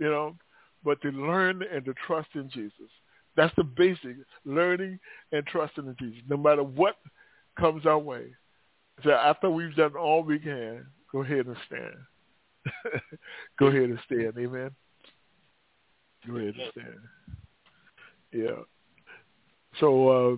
[0.00, 0.36] You know,
[0.84, 2.90] but to learn and to trust in Jesus.
[3.36, 4.98] That's the basic learning
[5.32, 6.96] and trusting in Jesus, no matter what
[7.58, 8.26] comes our way.
[9.02, 13.02] So after we've done all we can, go ahead and stand.
[13.58, 14.34] go ahead and stand.
[14.38, 14.70] Amen.
[16.26, 16.98] Go ahead and stand.
[18.32, 18.62] Yeah.
[19.80, 20.36] So, uh,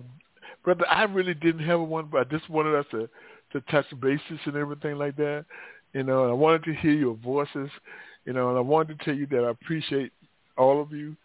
[0.63, 3.09] brother, I really didn't have one, but I just wanted us to
[3.53, 5.45] to touch bases and everything like that.
[5.93, 7.69] You know, and I wanted to hear your voices.
[8.25, 10.11] You know, and I wanted to tell you that I appreciate
[10.57, 11.15] all of you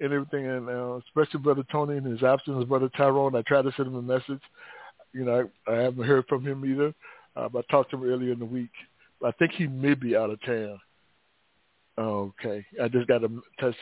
[0.00, 3.34] and everything, and uh, especially Brother Tony in his absence, Brother Tyrone.
[3.34, 4.42] I tried to send him a message.
[5.12, 6.94] You know, I, I haven't heard from him either.
[7.36, 8.70] Uh, but I talked to him earlier in the week.
[9.24, 10.80] I think he may be out of town.
[11.98, 13.76] Okay, I just got a test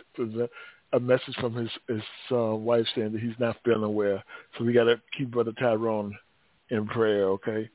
[0.92, 4.22] a message from his his uh, wife saying that he's not feeling well,
[4.56, 6.16] so we got to keep Brother Tyrone
[6.70, 7.24] in prayer.
[7.30, 7.68] Okay,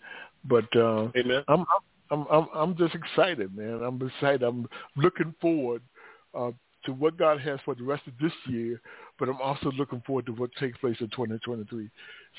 [0.46, 1.44] but uh, Amen.
[1.48, 1.66] I'm
[2.10, 3.82] I'm I'm I'm just excited, man.
[3.84, 4.44] I'm excited.
[4.44, 5.82] I'm looking forward
[6.34, 6.52] uh,
[6.86, 8.82] to what God has for the rest of this year,
[9.20, 11.90] but I'm also looking forward to what takes place in 2023.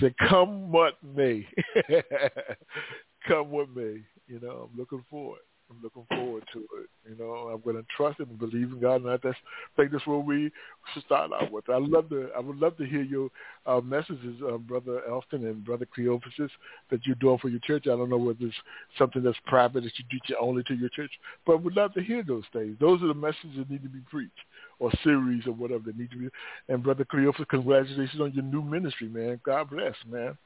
[0.00, 1.46] Say, come what may,
[3.28, 4.00] come what may.
[4.26, 5.40] You know, I'm looking forward.
[5.74, 6.88] I'm looking forward to it.
[7.08, 9.38] You know, I'm going to trust and believe in God, and I just
[9.76, 10.50] think that's what we
[10.92, 11.68] should start out with.
[11.68, 13.30] I love to, I would love to hear your
[13.66, 16.50] uh, messages, uh, Brother Elston and Brother Cleophas,
[16.90, 17.84] that you're doing for your church.
[17.86, 18.56] I don't know whether it's
[18.98, 21.12] something that's private that you teach only to your church,
[21.46, 22.76] but we'd love to hear those things.
[22.80, 24.32] Those are the messages that need to be preached,
[24.78, 26.28] or series or whatever that need to be.
[26.68, 29.40] And Brother Cleophas, congratulations on your new ministry, man.
[29.44, 30.36] God bless, man.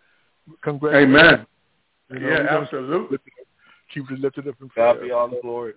[0.63, 1.17] Congratulations.
[1.17, 1.47] Amen.
[2.11, 3.19] You know, yeah, absolutely
[3.93, 4.95] keep it lifted up in prayer.
[4.95, 5.75] God be all the glory.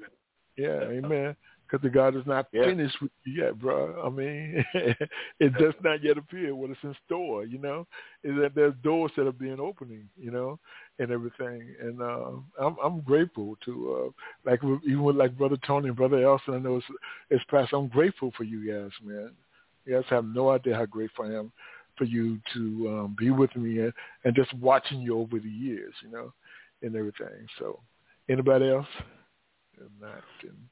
[0.58, 1.36] Yeah, amen.
[1.66, 2.66] Because the God is not yeah.
[2.66, 4.04] finished with you yet, bro.
[4.06, 4.66] I mean,
[5.40, 7.46] it does not yet appear what is in store.
[7.46, 7.88] You know,
[8.24, 10.10] is that there's doors that are being opening.
[10.18, 10.60] You know,
[11.00, 11.74] and everything.
[11.82, 14.14] And uh, I'm I'm grateful to
[14.46, 16.56] uh, like even with like brother Tony and brother Elston.
[16.56, 16.86] I know it's
[17.30, 17.74] it's past.
[17.74, 19.32] I'm grateful for you guys, man.
[19.86, 21.52] You guys have no idea how grateful I am
[21.98, 23.94] for you to um, be with me and,
[24.24, 25.94] and just watching you over the years.
[26.04, 26.34] You know,
[26.82, 27.48] and everything.
[27.60, 27.80] So
[28.30, 28.88] Anybody else?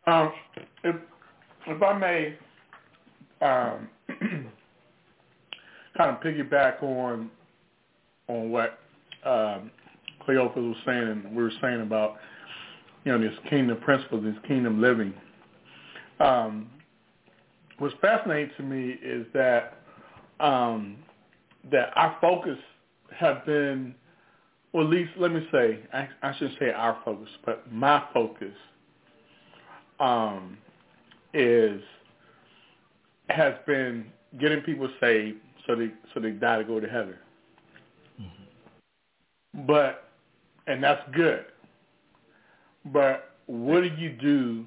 [0.07, 0.31] Um,
[0.83, 0.95] if,
[1.67, 2.37] if I may
[3.41, 3.89] um,
[5.97, 7.29] kind of piggyback on
[8.27, 8.79] on what
[9.25, 9.71] um,
[10.23, 12.17] Cleophas was saying and we were saying about
[13.03, 15.13] you know this kingdom principles, this kingdom living.
[16.19, 16.69] Um,
[17.79, 19.77] what's fascinating to me is that
[20.39, 20.97] um,
[21.71, 22.57] that our focus
[23.17, 23.95] have been
[24.73, 28.53] well, at least let me say, I, I should say our focus, but my focus
[29.99, 30.57] um,
[31.33, 31.81] is
[33.29, 34.05] has been
[34.39, 37.15] getting people saved so they so they die to go to heaven.
[38.19, 39.65] Mm-hmm.
[39.65, 40.09] But
[40.67, 41.45] and that's good.
[42.85, 44.65] But what do you do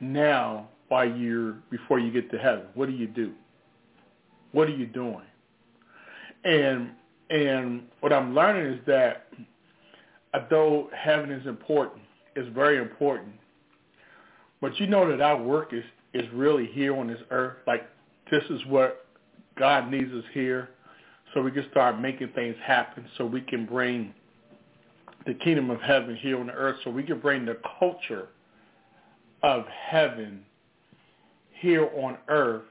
[0.00, 2.66] now while you're before you get to heaven?
[2.74, 3.32] What do you do?
[4.52, 5.22] What are you doing?
[6.44, 6.90] And
[7.30, 9.28] and what I'm learning is that
[10.34, 12.02] although heaven is important,
[12.34, 13.32] it's very important,
[14.60, 17.56] but you know that our work is, is really here on this earth.
[17.66, 17.88] Like
[18.30, 19.06] this is what
[19.56, 20.70] God needs us here
[21.32, 24.12] so we can start making things happen so we can bring
[25.26, 28.28] the kingdom of heaven here on the earth so we can bring the culture
[29.42, 30.44] of heaven
[31.60, 32.62] here on earth.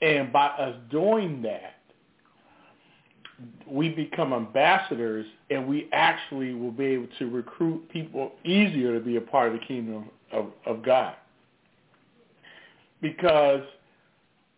[0.00, 1.79] And by us doing that,
[3.66, 9.16] we become ambassadors and we actually will be able to recruit people easier to be
[9.16, 11.14] a part of the kingdom of, of God.
[13.00, 13.62] Because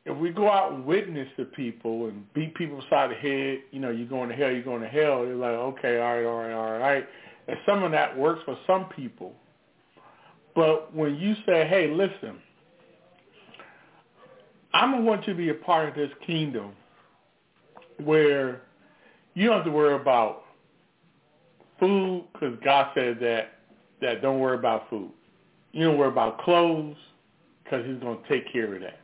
[0.05, 3.79] if we go out and witness to people and beat people side the head, you
[3.79, 6.39] know, you're going to hell, you're going to hell, they're like, okay, all right, all
[6.39, 7.09] right, all right.
[7.49, 9.33] And some of that works for some people.
[10.55, 12.39] But when you say, hey, listen,
[14.75, 16.73] I'm going to be a part of this kingdom
[18.03, 18.63] where
[19.35, 20.45] you don't have to worry about
[21.81, 23.53] food because God said that
[24.01, 25.11] that don't worry about food.
[25.73, 26.97] You don't worry about clothes
[27.65, 29.01] because he's going to take care of that.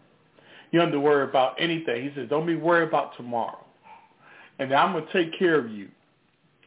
[0.70, 2.02] You don't have to worry about anything.
[2.02, 3.64] He says, don't be worried about tomorrow.
[4.58, 5.88] And I'm going to take care of you.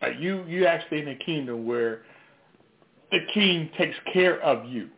[0.02, 2.02] Like you, you actually in a kingdom where
[3.12, 4.90] the king takes care of you.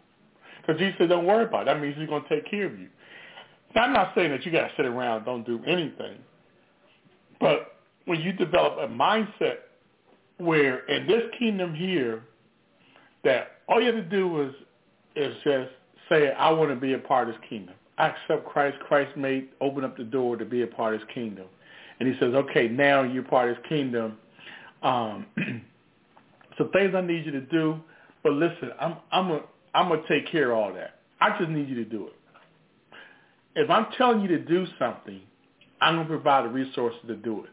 [0.61, 1.65] Because he said, don't worry about it.
[1.65, 2.87] That means he's going to take care of you.
[3.75, 6.19] Now, I'm not saying that you got to sit around don't do anything.
[7.41, 7.72] But
[8.05, 9.57] when you develop a mindset
[10.37, 12.23] where in this kingdom here,
[13.23, 14.53] that all you have to do is
[15.15, 15.69] is just
[16.09, 17.75] say, I want to be a part of this kingdom.
[17.97, 18.77] I accept Christ.
[18.87, 21.45] Christ made open up the door to be a part of his kingdom.
[21.99, 24.17] And he says, okay, now you're part of his kingdom.
[24.81, 25.27] Um,
[26.57, 27.79] so things I need you to do,
[28.23, 29.41] but listen, I'm I'm a,
[29.73, 30.99] I'm gonna take care of all that.
[31.21, 32.13] I just need you to do it.
[33.55, 35.21] If I'm telling you to do something,
[35.81, 37.49] I'm gonna provide the resources to do it.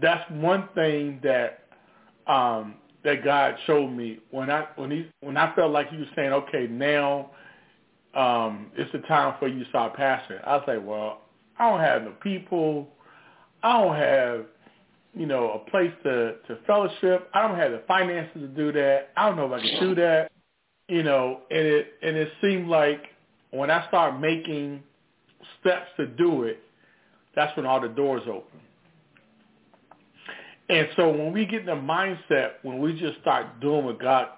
[0.00, 1.64] That's one thing that
[2.26, 6.08] um, that God showed me when I when he when I felt like he was
[6.14, 7.30] saying, okay, now
[8.14, 10.46] um, it's the time for you to start pastoring.
[10.46, 11.22] I was like, well,
[11.58, 12.88] I don't have no people.
[13.62, 14.46] I don't have,
[15.14, 17.30] you know, a place to, to fellowship.
[17.32, 19.10] I don't have the finances to do that.
[19.16, 20.30] I don't know if I can do that.
[20.88, 23.04] You know, and it and it seemed like
[23.50, 24.82] when I started making
[25.60, 26.60] steps to do it,
[27.34, 28.60] that's when all the doors open.
[30.68, 34.28] And so when we get in the mindset, when we just start doing what God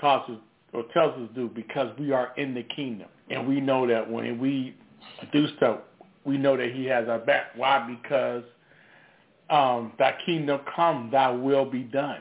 [0.00, 0.38] causes
[0.72, 3.08] or tells us to do because we are in the kingdom.
[3.30, 4.74] And we know that when we
[5.32, 5.80] do stuff,
[6.24, 7.46] we know that he has our back.
[7.56, 7.86] Why?
[7.86, 8.44] Because
[9.50, 12.20] um, thy kingdom come, thy will be done.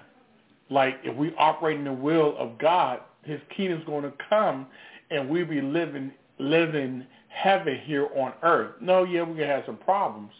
[0.70, 4.68] Like if we operate in the will of God, his kingdom is going to come
[5.10, 8.76] and we be living living heaven here on earth.
[8.82, 10.32] No, yeah, we're going to have some problems.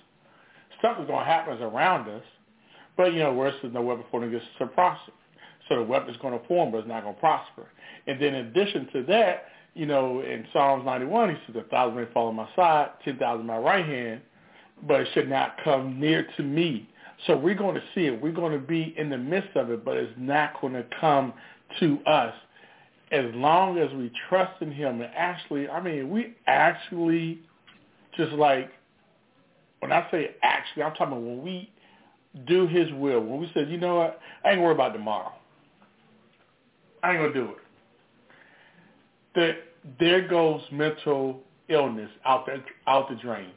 [0.82, 2.24] Something's going to happen around us.
[2.98, 5.12] But, you know, worse is no weapon formed against us prosper.
[5.70, 7.68] So the weapon's going to form, but it's not going to prosper.
[8.08, 11.96] And then in addition to that, you know, in Psalms 91, he says, a thousand
[11.96, 14.22] may fall on my side, 10,000 my right hand,
[14.88, 16.90] but it should not come near to me.
[17.28, 18.22] So we're going to see it.
[18.22, 21.34] We're going to be in the midst of it, but it's not going to come
[21.80, 22.34] to us
[23.12, 25.02] as long as we trust in him.
[25.02, 27.40] And actually, I mean, we actually
[28.18, 28.72] just like,
[29.80, 31.70] when I say actually, I'm talking about when we
[32.48, 35.34] do his will, when we said, you know what, I ain't worried about tomorrow.
[37.04, 37.58] I ain't going to do it
[39.36, 39.58] that
[40.00, 43.50] there goes mental illness out the out the drain.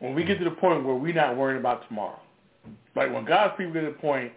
[0.00, 2.20] When we get to the point where we're not worrying about tomorrow,
[2.94, 4.32] like when God's people get to the point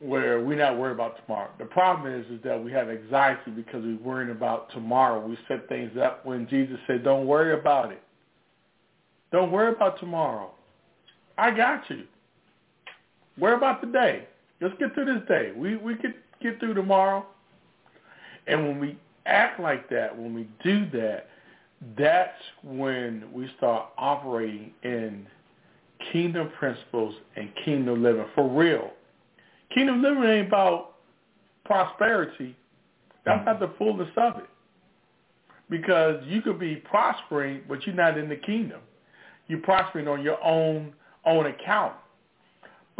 [0.00, 1.50] where we're not worried about tomorrow.
[1.58, 5.24] The problem is is that we have anxiety because we're worrying about tomorrow.
[5.26, 8.02] We set things up when Jesus said, "Don't worry about it.
[9.30, 10.50] Don't worry about tomorrow.
[11.38, 12.04] I got you.
[13.40, 14.28] Worry about today.
[14.60, 15.52] Let's get through this day.
[15.56, 17.26] We we could get through tomorrow."
[18.46, 21.28] And when we act like that, when we do that,
[21.96, 25.26] that's when we start operating in
[26.12, 28.90] kingdom principles and kingdom living for real.
[29.74, 30.96] Kingdom living ain't about
[31.64, 32.56] prosperity.
[33.24, 34.48] That's not the fullness of it.
[35.68, 38.80] Because you could be prospering, but you're not in the kingdom.
[39.46, 40.92] You're prospering on your own
[41.24, 41.94] own account.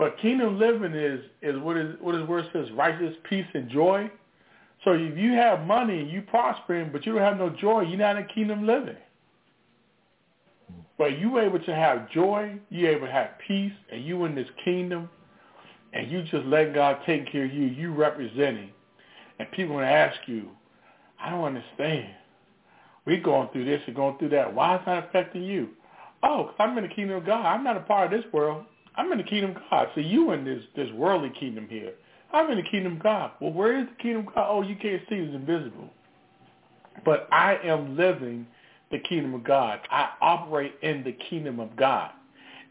[0.01, 3.69] But kingdom living is is what is what is where it says righteous, peace, and
[3.69, 4.11] joy.
[4.83, 8.17] So if you have money you prospering, but you don't have no joy, you're not
[8.17, 8.97] in kingdom living.
[10.97, 14.49] But you able to have joy, you able to have peace, and you in this
[14.65, 15.11] kingdom,
[15.93, 18.71] and you just let God take care of you, you representing.
[19.39, 20.49] And people to ask you,
[21.23, 22.15] I don't understand.
[23.05, 24.55] we going through this and going through that.
[24.55, 25.69] Why is that affecting you?
[26.23, 27.45] Oh, because I'm in the kingdom of God.
[27.45, 28.65] I'm not a part of this world.
[28.97, 29.89] I'm in the kingdom of God.
[29.95, 31.93] So you in this, this worldly kingdom here.
[32.33, 33.33] I'm in the kingdom of God.
[33.41, 34.47] Well, where is the kingdom of God?
[34.49, 35.17] Oh, you can't see.
[35.17, 35.91] It's invisible.
[37.05, 38.47] But I am living
[38.91, 39.81] the kingdom of God.
[39.91, 42.11] I operate in the kingdom of God.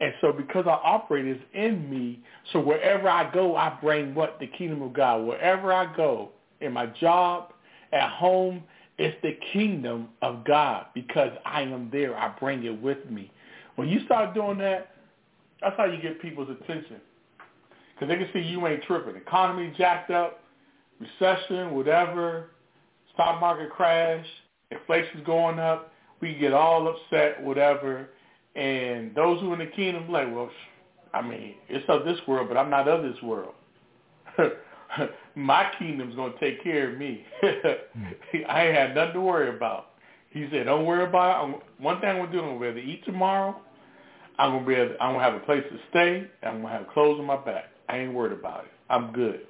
[0.01, 2.19] And so because I operate is in me,
[2.53, 4.39] so wherever I go, I bring what?
[4.39, 5.25] The kingdom of God.
[5.25, 6.29] Wherever I go,
[6.61, 7.53] in my job,
[7.91, 8.63] at home,
[8.97, 12.17] it's the kingdom of God because I am there.
[12.17, 13.31] I bring it with me.
[13.75, 14.91] When you start doing that,
[15.61, 16.97] that's how you get people's attention
[17.99, 19.15] because they can see you ain't tripping.
[19.15, 20.41] Economy jacked up,
[20.99, 22.51] recession, whatever,
[23.13, 24.25] stock market crash,
[24.71, 25.91] inflation's going up.
[26.21, 28.09] We get all upset, whatever.
[28.55, 30.49] And those who are in the kingdom like, well,
[31.13, 33.53] I mean, it's of this world, but I'm not of this world.
[35.35, 37.25] my kingdom's going to take care of me.
[37.43, 39.87] I ain't had nothing to worry about.
[40.29, 41.61] He said, don't worry about it.
[41.79, 43.59] One thing I'm going to do, going to eat tomorrow.
[44.39, 46.27] I'm going to be able to, I'm going to have a place to stay.
[46.43, 47.65] I'm going to have clothes on my back.
[47.89, 48.71] I ain't worried about it.
[48.89, 49.41] I'm good.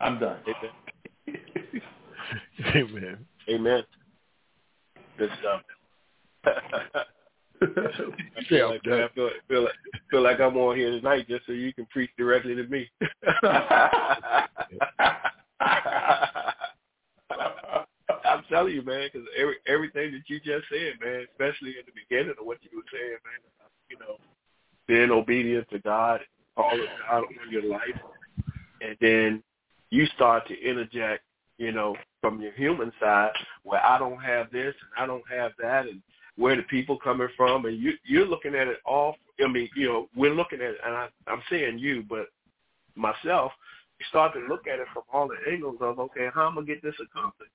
[0.00, 0.38] I'm done.
[2.74, 3.18] Amen.
[3.50, 3.82] Amen.
[5.16, 5.62] Good stuff.
[6.46, 9.74] I feel, like, I feel, feel, like,
[10.10, 12.90] feel like I'm on here tonight just so you can preach directly to me.
[18.48, 22.34] Telling you, man, because every, everything that you just said, man, especially in the beginning
[22.38, 23.40] of what you were saying, man,
[23.90, 24.16] you know,
[24.86, 26.20] being obedient to God,
[26.56, 27.98] all of God on your life,
[28.80, 29.42] and then
[29.90, 31.22] you start to interject,
[31.58, 33.30] you know, from your human side,
[33.62, 36.02] where I don't have this and I don't have that, and
[36.36, 39.16] where the people coming from, and you you're looking at it all.
[39.44, 42.26] I mean, you know, we're looking at it, and I, I'm saying you, but
[42.94, 43.52] myself,
[43.98, 46.54] you start to look at it from all the angles of, okay, how am I
[46.56, 47.52] gonna get this accomplished?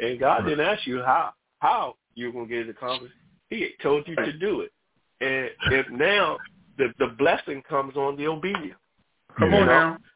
[0.00, 3.14] And God didn't ask you how how you're gonna get it accomplished.
[3.50, 4.72] He told you to do it.
[5.20, 6.38] And if now
[6.76, 8.78] the the blessing comes on the obedience.
[9.38, 9.98] Come on now.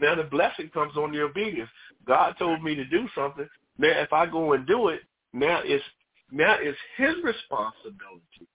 [0.00, 1.70] Now the blessing comes on the obedience.
[2.06, 3.48] God told me to do something.
[3.78, 5.00] Now if I go and do it,
[5.32, 5.84] now it's
[6.30, 8.48] now it's his responsibility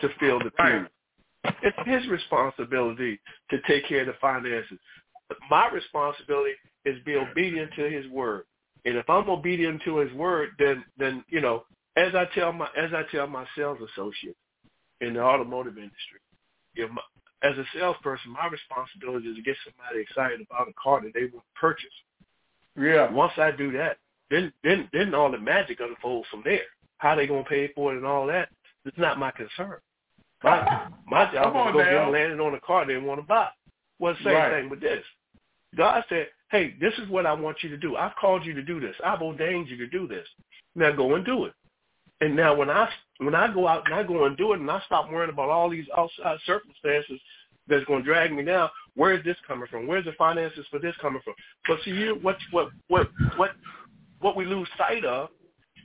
[0.00, 0.88] to fill the pews.
[1.62, 3.20] It's his responsibility
[3.50, 4.78] to take care of the finances.
[5.50, 6.52] My responsibility
[6.84, 8.44] is be obedient to his word.
[8.84, 11.64] And if I'm obedient to his word, then then you know,
[11.96, 14.38] as I tell my as I tell my sales associates
[15.00, 16.20] in the automotive industry,
[16.74, 17.02] you know, my,
[17.48, 21.22] as a salesperson, my responsibility is to get somebody excited about a car that they
[21.24, 21.86] want to purchase.
[22.76, 23.10] Yeah.
[23.12, 23.98] Once I do that,
[24.30, 26.62] then then then all the magic unfolds from there.
[26.98, 28.48] How they gonna pay for it and all that,
[28.84, 29.78] it's not my concern.
[30.42, 33.26] My my job is to go get them landed on a car they want to
[33.26, 33.48] buy.
[33.98, 34.60] Well, same Right.
[34.60, 35.04] thing with this.
[35.76, 37.96] God said, "Hey, this is what I want you to do.
[37.96, 38.94] I've called you to do this.
[39.04, 40.26] I've ordained you to do this.
[40.76, 41.52] Now go and do it."
[42.20, 42.88] And now when I
[43.18, 45.50] when I go out and I go and do it, and I stop worrying about
[45.50, 47.20] all these outside circumstances
[47.66, 48.70] that's going to drag me down.
[48.94, 49.86] Where is this coming from?
[49.86, 51.34] Where's the finances for this coming from?
[51.66, 53.50] But see, you what what what what
[54.20, 55.30] what we lose sight of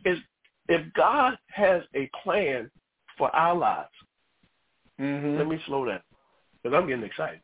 [0.06, 0.20] is
[0.68, 2.70] if God has a plan
[3.18, 3.90] for our lives.
[5.00, 5.38] Mm-hmm.
[5.38, 6.02] Let me slow down
[6.62, 7.42] because I'm getting excited.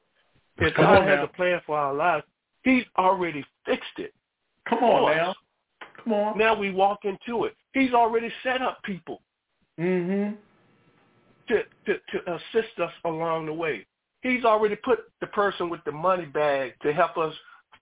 [0.57, 2.23] If Come God has a plan for our lives,
[2.65, 4.13] He's already fixed it.
[4.67, 5.35] Come on now.
[6.03, 6.37] Come on.
[6.37, 7.55] Now we walk into it.
[7.73, 9.21] He's already set up people
[9.79, 10.35] Mm-hmm.
[11.49, 13.85] to, to, to assist us along the way.
[14.21, 17.33] He's already put the person with the money bag to help us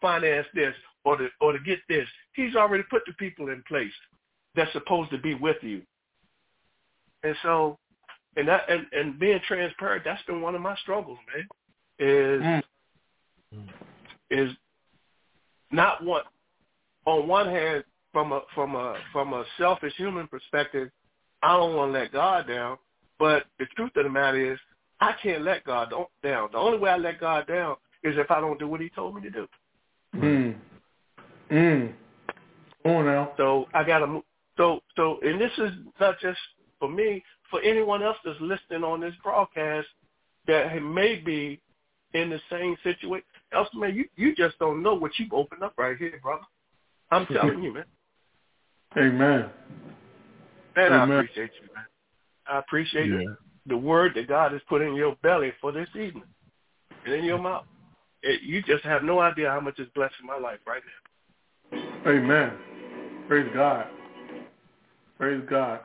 [0.01, 0.73] finance this
[1.05, 2.07] or to or to get this.
[2.33, 3.93] He's already put the people in place
[4.55, 5.83] that's supposed to be with you.
[7.23, 7.77] And so
[8.35, 11.47] and that and, and being transparent, that's been one of my struggles, man.
[11.99, 12.63] Is
[13.53, 13.69] Mm.
[14.31, 14.51] is
[15.73, 16.25] not what
[17.05, 20.89] on one hand from a from a from a selfish human perspective,
[21.41, 22.77] I don't want to let God down.
[23.19, 24.59] But the truth of the matter is,
[25.01, 25.91] I can't let God
[26.23, 26.49] down.
[26.51, 29.15] The only way I let God down is if I don't do what He told
[29.15, 29.47] me to do.
[30.15, 30.55] Mm.
[31.51, 31.93] Mm.
[32.83, 33.31] Come on now.
[33.37, 34.23] So I got to move.
[34.57, 36.39] So so, and this is not just
[36.79, 39.87] for me, for anyone else that's listening on this broadcast
[40.45, 41.59] that may be
[42.13, 43.25] in the same situation.
[43.53, 46.43] Else, man, you you just don't know what you've opened up right here, brother.
[47.11, 47.85] I'm telling you, man.
[48.97, 49.49] Amen.
[50.75, 51.85] Man, I appreciate you, man.
[52.47, 53.33] I appreciate Yeah.
[53.67, 56.23] the word that God has put in your belly for this evening
[57.05, 57.65] and in your mouth.
[58.23, 62.09] It, you just have no idea how much it's blessing my life right now.
[62.09, 62.53] Amen.
[63.27, 63.87] Praise God.
[65.17, 65.81] Praise God.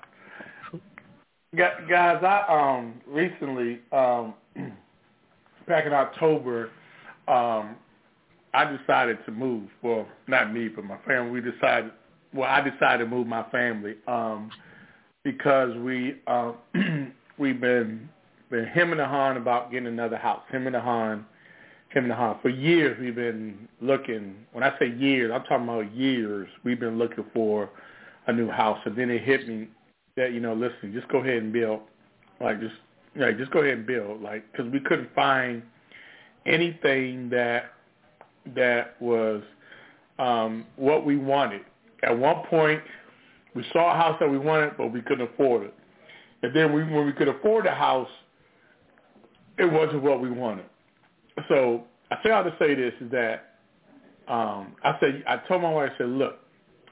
[1.57, 4.35] Guys, I um recently um
[5.67, 6.71] back in October,
[7.29, 7.77] um
[8.55, 9.69] I decided to move.
[9.83, 11.31] Well, not me, but my family.
[11.31, 11.93] We decided.
[12.33, 14.51] Well, I decided to move my family um
[15.25, 16.57] because we um
[17.39, 18.09] we've been
[18.51, 20.43] been him and Han about getting another house.
[20.51, 21.27] Him and Han
[21.91, 22.39] him and Han.
[22.43, 24.35] For years we've been looking.
[24.53, 26.49] When I say years, I'm talking about years.
[26.65, 27.71] We've been looking for
[28.27, 29.69] a new house, and then it hit me
[30.17, 31.81] that you know, listen, just go ahead and build.
[32.41, 32.75] Like just
[33.17, 34.23] like just go ahead and build.
[34.23, 35.63] Like because we couldn't find
[36.47, 37.73] anything that
[38.55, 39.43] that was
[40.19, 41.63] um, what we wanted.
[42.03, 42.83] At one point,
[43.55, 45.75] we saw a house that we wanted, but we couldn't afford it.
[46.43, 48.09] And then we, when we could afford a house,
[49.59, 50.65] it wasn't what we wanted
[51.47, 53.55] so I say all to say this is that
[54.27, 56.39] um, I said I told my wife I said, look,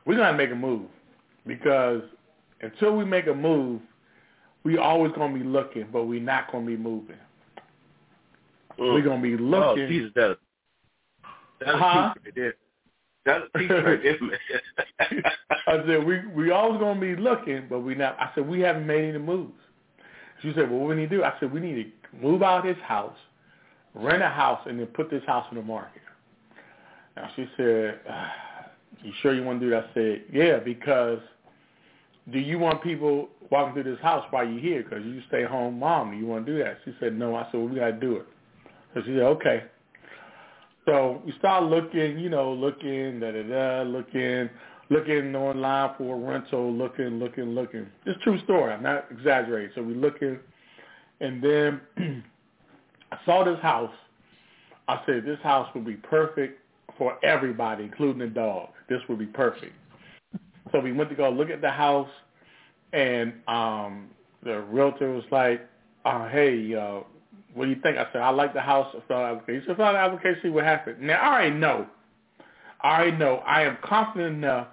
[0.05, 0.89] we're gonna make a move
[1.47, 2.03] because
[2.61, 3.81] until we make a move,
[4.65, 7.17] we always gonna be looking, but we're not gonna be moving.
[8.79, 8.95] Mm.
[8.95, 9.85] We're gonna be looking.
[9.85, 9.89] Oh.
[9.89, 10.39] Jesus, that,
[11.61, 11.87] that's Huh?
[11.87, 12.55] a right there.
[13.25, 15.23] That's a piece right there, man.
[15.67, 18.17] I said we we always gonna be looking, but we not.
[18.21, 19.53] I said we haven't made any moves.
[20.43, 21.25] She said, well, what we need to do?
[21.25, 23.17] I said we need to move out this house,
[23.95, 26.03] rent a house, and then put this house on the market.
[27.17, 28.33] Now she said, ah,
[29.03, 29.87] you sure you want to do that?
[29.91, 31.21] I said, yeah, because
[32.31, 34.83] do you want people walking through this house while you're here?
[34.83, 36.11] Because you stay home mom.
[36.11, 36.79] Do you want to do that?
[36.85, 37.35] She said, no.
[37.35, 38.27] I said, well, we got to do it.
[39.05, 39.65] She said, okay.
[40.87, 44.49] So we started looking, you know, looking, da da da, looking,
[44.89, 47.87] looking online for a rental, looking, looking, looking.
[48.07, 48.73] It's true story.
[48.73, 49.73] I'm not exaggerating.
[49.75, 50.39] So we looking,
[51.21, 51.81] and then
[53.13, 53.93] I saw this house.
[54.89, 56.61] I said, this house would be perfect
[56.97, 58.69] for everybody, including the dog.
[58.89, 59.75] This would be perfect.
[60.73, 62.09] So we went to go look at the house,
[62.93, 64.09] and um,
[64.43, 65.69] the realtor was like,
[66.05, 67.01] uh, hey, uh,
[67.57, 67.97] what do you think?
[67.97, 68.95] I said, I like the house.
[68.95, 69.61] I fill out the application.
[69.63, 70.99] He said, fill out the application, see what happens.
[71.01, 71.87] Now, I already know.
[72.83, 73.37] I already know.
[73.47, 74.69] I am confident enough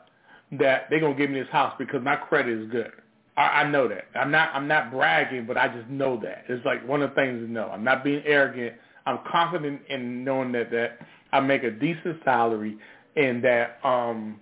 [0.59, 2.91] that they're going to give me this house because my credit is good.
[3.38, 4.05] I, I know that.
[4.15, 6.45] I'm not I'm not bragging, but I just know that.
[6.49, 7.69] It's like one of the things to know.
[7.69, 8.75] I'm not being arrogant.
[9.05, 10.99] I'm confident in knowing that, that
[11.31, 12.77] I make a decent salary
[13.15, 14.39] and that um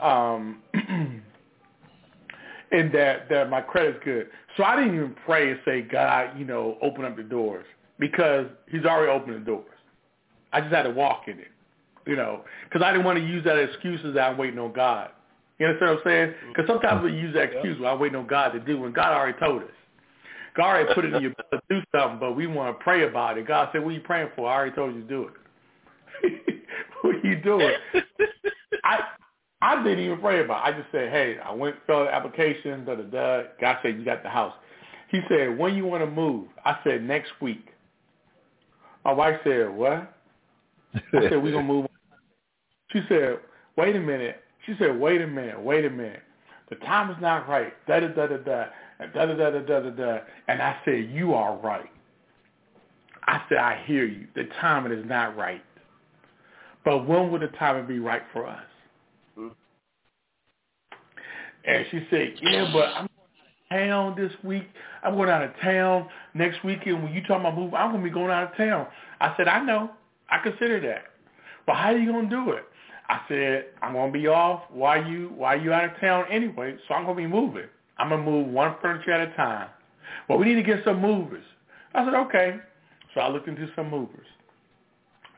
[0.00, 0.62] um
[2.74, 4.28] and that that my credit's good.
[4.56, 7.64] So I didn't even pray and say, God, you know, open up the doors
[7.98, 9.66] because He's already opened the doors.
[10.52, 11.50] I just had to walk in it,
[12.06, 15.10] you know, because I didn't want to use that excuse as I'm waiting on God.
[15.58, 16.28] You understand what I'm saying?
[16.30, 16.48] Mm-hmm.
[16.48, 19.12] Because sometimes we use that excuse, well, I'm waiting on God to do when God
[19.12, 19.68] already told us.
[20.56, 23.06] God already put it in your blood to do something, but we want to pray
[23.08, 23.46] about it.
[23.46, 24.48] God said, what are you praying for?
[24.48, 25.30] I already told you to do
[26.22, 26.64] it.
[27.02, 27.74] what are you doing?
[28.84, 29.00] I
[29.64, 30.74] I didn't even pray about it.
[30.74, 33.42] I just said, hey, I went, filled the application, da, da, da.
[33.58, 34.52] God said, you got the house.
[35.10, 36.48] He said, when you want to move?
[36.66, 37.68] I said, next week.
[39.06, 40.12] My wife said, what?
[40.94, 41.86] I said, we're going to move.
[42.92, 43.38] She said,
[43.76, 44.42] wait a minute.
[44.66, 46.22] She said, wait a minute, wait a minute.
[46.68, 47.72] The time is not right.
[47.86, 48.64] Da, da, da, da, da.
[48.98, 50.18] And da, da, da, da, da, da, da.
[50.46, 51.90] And I said, you are right.
[53.26, 54.26] I said, I hear you.
[54.34, 55.64] The timing is not right.
[56.84, 58.60] But when will the timing be right for us?
[61.66, 63.08] And she said, yeah, but I'm
[63.70, 64.68] going out of town this week.
[65.02, 67.02] I'm going out of town next weekend.
[67.02, 68.86] When you talk about moving, I'm going to be going out of town.
[69.20, 69.90] I said, I know.
[70.30, 71.04] I consider that.
[71.66, 72.64] But how are you going to do it?
[73.08, 76.76] I said, I'm going to be off while you while you out of town anyway,
[76.88, 77.68] so I'm going to be moving.
[77.98, 79.68] I'm going to move one furniture at a time.
[80.26, 81.44] But we need to get some movers.
[81.94, 82.56] I said, okay.
[83.12, 84.26] So I looked into some movers.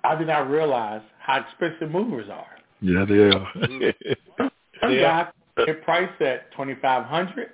[0.04, 2.46] I did not realize how expensive movers are.
[2.80, 3.52] Yeah, they are.
[3.56, 4.46] Mm-hmm.
[4.80, 7.50] Some guy it priced at twenty five hundred,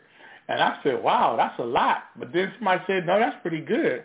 [0.49, 4.05] and I said, "Wow, that's a lot." But then somebody said, "No, that's pretty good."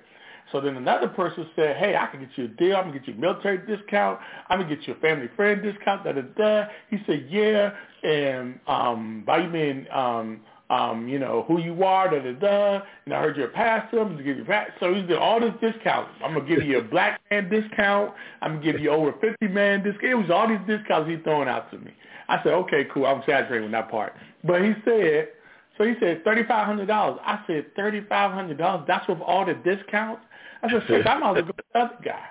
[0.51, 2.77] So then another person said, "Hey, I can get you a deal.
[2.77, 4.19] I'm gonna get you a military discount.
[4.49, 6.67] I'm gonna get you a family friend discount." Da da da.
[6.89, 7.71] He said, "Yeah,
[8.03, 12.81] and um, by you mean um, um, you know who you are, da da da."
[13.05, 13.99] And I heard you're a pastor.
[13.99, 14.73] I'm gonna give you a pastor.
[14.79, 16.11] So he's doing all this discounts.
[16.23, 18.13] I'm gonna give you a black man discount.
[18.41, 20.11] I'm gonna give you over fifty man discount.
[20.11, 21.91] It was all these discounts he's throwing out to me.
[22.29, 23.05] I said, okay, cool.
[23.05, 24.13] I'm exaggerating with that part.
[24.43, 25.29] But he said,
[25.77, 26.89] so he said $3,500.
[26.89, 28.87] I said, $3,500?
[28.87, 30.23] That's with all the discounts?
[30.63, 32.25] I said, six, I might as well go to the other guy.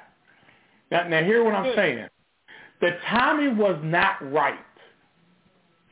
[0.90, 2.08] Now, now hear what I'm saying.
[2.80, 4.58] The timing was not right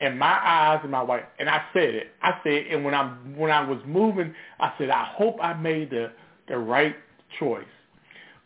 [0.01, 1.23] in my eyes and my wife.
[1.39, 2.07] And I said it.
[2.21, 5.89] I said, and when I'm when I was moving, I said, I hope I made
[5.91, 6.11] the
[6.47, 6.95] the right
[7.39, 7.65] choice.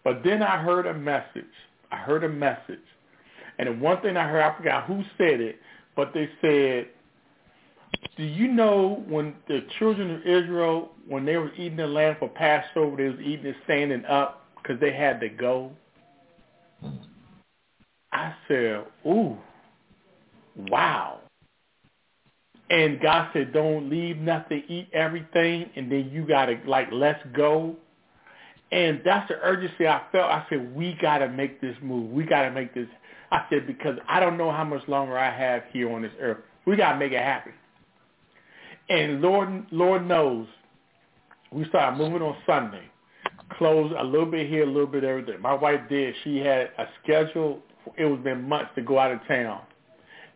[0.03, 1.43] But then I heard a message.
[1.91, 2.79] I heard a message.
[3.57, 5.59] And the one thing I heard, I forgot who said it,
[5.95, 6.87] but they said,
[8.15, 12.29] do you know when the children of Israel, when they were eating the lamb for
[12.29, 15.71] Passover, they was eating it standing up because they had to go?
[18.11, 19.37] I said, ooh,
[20.55, 21.18] wow.
[22.69, 27.21] And God said, don't leave nothing, eat everything, and then you got to, like, let's
[27.35, 27.75] go.
[28.71, 30.29] And that's the urgency I felt.
[30.29, 32.11] I said, we got to make this move.
[32.11, 32.87] We got to make this.
[33.31, 36.37] I said, because I don't know how much longer I have here on this earth.
[36.65, 37.53] We got to make it happen.
[38.89, 40.47] And Lord, Lord knows,
[41.51, 42.83] we started moving on Sunday.
[43.57, 45.37] Closed a little bit here, a little bit every day.
[45.41, 46.13] My wife did.
[46.23, 47.59] She had a schedule.
[47.97, 49.61] It was been months to go out of town.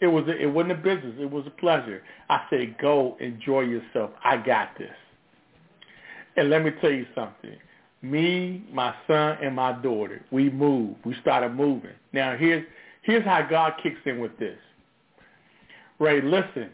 [0.03, 1.15] It was it wasn't a business.
[1.17, 2.03] It was a pleasure.
[2.29, 4.11] I said, go enjoy yourself.
[4.21, 4.91] I got this.
[6.35, 7.55] And let me tell you something.
[8.01, 10.97] Me, my son, and my daughter, we moved.
[11.05, 11.93] We started moving.
[12.11, 12.65] Now here's
[13.03, 14.57] here's how God kicks in with this.
[15.99, 16.71] Ray, listen,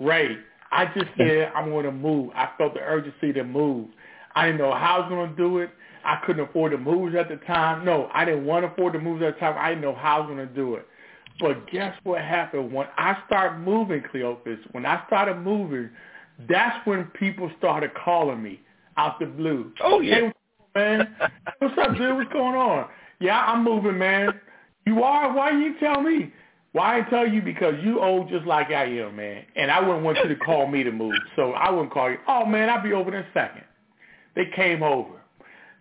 [0.00, 0.36] Ray,
[0.72, 2.32] I just said I'm going to move.
[2.34, 3.86] I felt the urgency to move.
[4.34, 5.70] I didn't know how I was going to do it.
[6.04, 7.84] I couldn't afford the moves at the time.
[7.84, 9.54] No, I didn't want to afford the moves at the time.
[9.56, 10.88] I didn't know how I was going to do it.
[11.40, 12.72] But guess what happened?
[12.72, 15.90] When I started moving, Cleophas, when I started moving,
[16.48, 18.60] that's when people started calling me
[18.96, 19.72] out the blue.
[19.82, 20.20] Oh, yeah.
[20.20, 20.32] Hey,
[20.74, 21.16] man.
[21.58, 22.16] What's up, dude?
[22.16, 22.88] What's going on?
[23.20, 24.40] Yeah, I'm moving, man.
[24.86, 25.32] You are?
[25.34, 26.32] Why you tell me?
[26.72, 27.40] Why I tell you?
[27.40, 29.44] Because you old just like I am, man.
[29.56, 31.14] And I wouldn't want you to call me to move.
[31.36, 32.18] So I wouldn't call you.
[32.26, 33.62] Oh, man, I'll be over in a second.
[34.34, 35.20] They came over.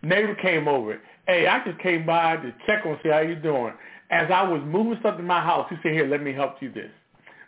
[0.03, 0.99] Neighbor came over.
[1.27, 3.73] Hey, I just came by to check on see how you doing.
[4.09, 6.71] As I was moving stuff to my house, he said, here, let me help you
[6.71, 6.91] this.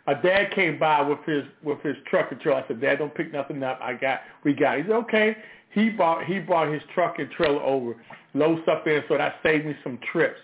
[0.06, 2.62] My dad came by with his with his truck and trailer.
[2.62, 3.80] I said, Dad, don't pick nothing up.
[3.82, 4.78] I got we got.
[4.78, 4.82] It.
[4.82, 5.36] He said, okay.
[5.72, 7.96] He bought he brought his truck and trailer over,
[8.34, 10.38] load stuff in, so that saved me some trips.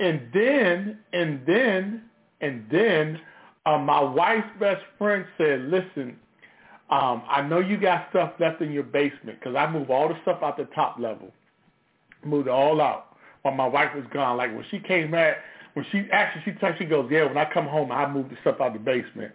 [0.00, 2.02] And then and then
[2.40, 3.20] and then
[3.66, 6.18] uh, my wife's best friend said, listen,
[6.90, 10.18] um, I know you got stuff left in your basement because I moved all the
[10.22, 11.32] stuff out the top level,
[12.24, 13.07] moved it all out
[13.48, 14.36] while my wife was gone.
[14.36, 15.38] Like when she came back,
[15.74, 18.36] when she actually she texted, she goes, yeah, when I come home, I move the
[18.40, 19.32] stuff out the basement.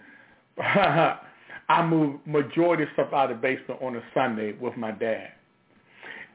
[1.69, 5.29] I move majority of stuff out of the basement on a Sunday with my dad.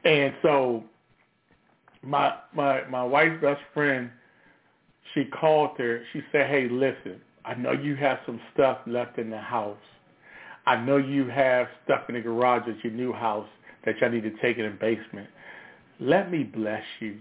[0.03, 0.83] And so
[2.01, 4.09] my my my wife's best friend,
[5.13, 6.03] she called her.
[6.13, 9.77] She said, "Hey, listen, I know you have some stuff left in the house.
[10.65, 13.47] I know you have stuff in the garage at your new house
[13.85, 15.27] that y'all need to take in the basement.
[15.99, 17.19] Let me bless you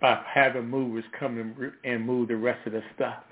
[0.00, 3.22] by having movers come and, and move the rest of the stuff."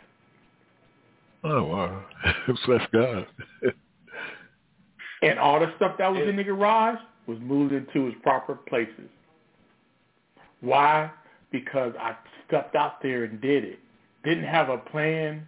[1.43, 2.05] Oh wow,
[2.67, 3.27] bless God.
[5.23, 9.09] and all the stuff that was in the garage was moved into its proper places.
[10.61, 11.11] Why?
[11.53, 13.79] Because I stepped out there and did it.
[14.25, 15.47] Didn't have a plan,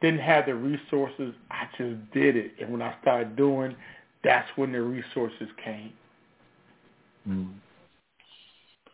[0.00, 1.34] didn't have the resources.
[1.50, 2.52] I just did it.
[2.60, 3.76] And when I started doing,
[4.22, 5.92] that's when the resources came.
[7.28, 7.52] Mm.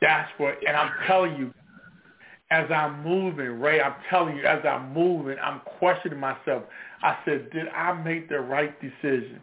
[0.01, 1.53] That's what, and I'm telling you,
[2.51, 6.65] as I'm moving, Ray, I'm telling you, as I'm moving, I'm questioning myself.
[7.03, 9.41] I said, did I make the right decision?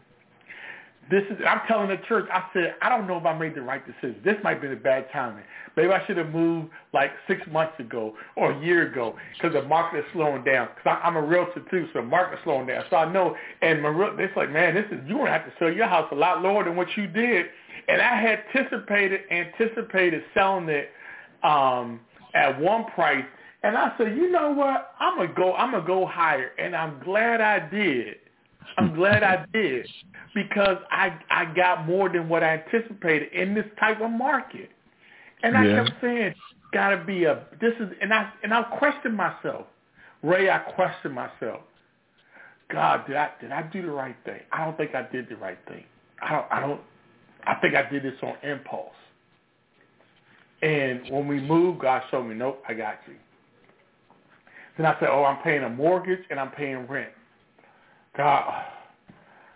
[1.09, 2.27] This is I'm telling the church.
[2.33, 4.19] I said I don't know if I made the right decision.
[4.25, 5.43] This might be a bad timing.
[5.77, 9.61] Maybe I should have moved like six months ago or a year ago because the
[9.67, 10.67] market is slowing down.
[10.75, 12.83] Because I'm a realtor too, so the market is slowing down.
[12.89, 13.37] So I know.
[13.61, 16.15] And my it's like, man, this is you're gonna have to sell your house a
[16.15, 17.45] lot lower than what you did.
[17.87, 20.89] And I had anticipated anticipated selling it
[21.43, 22.01] um,
[22.37, 23.25] at one price.
[23.63, 24.93] And I said, you know what?
[24.99, 25.53] I'm gonna go.
[25.55, 26.51] I'm gonna go higher.
[26.59, 28.17] And I'm glad I did.
[28.77, 29.87] I'm glad I did
[30.35, 34.69] because I I got more than what I anticipated in this type of market.
[35.43, 35.75] And I Yeah.
[35.83, 36.35] kept saying,
[36.71, 39.65] gotta be a this is and I and I questioned myself.
[40.21, 41.61] Ray, I questioned myself.
[42.69, 44.41] God, did I did I do the right thing?
[44.51, 45.85] I don't think I did the right thing.
[46.21, 46.81] I don't I don't
[47.45, 48.93] I think I did this on impulse.
[50.61, 53.15] And when we moved, God showed me, nope, I got you.
[54.77, 57.09] Then I said, oh, I'm paying a mortgage and I'm paying rent.
[58.15, 58.63] God,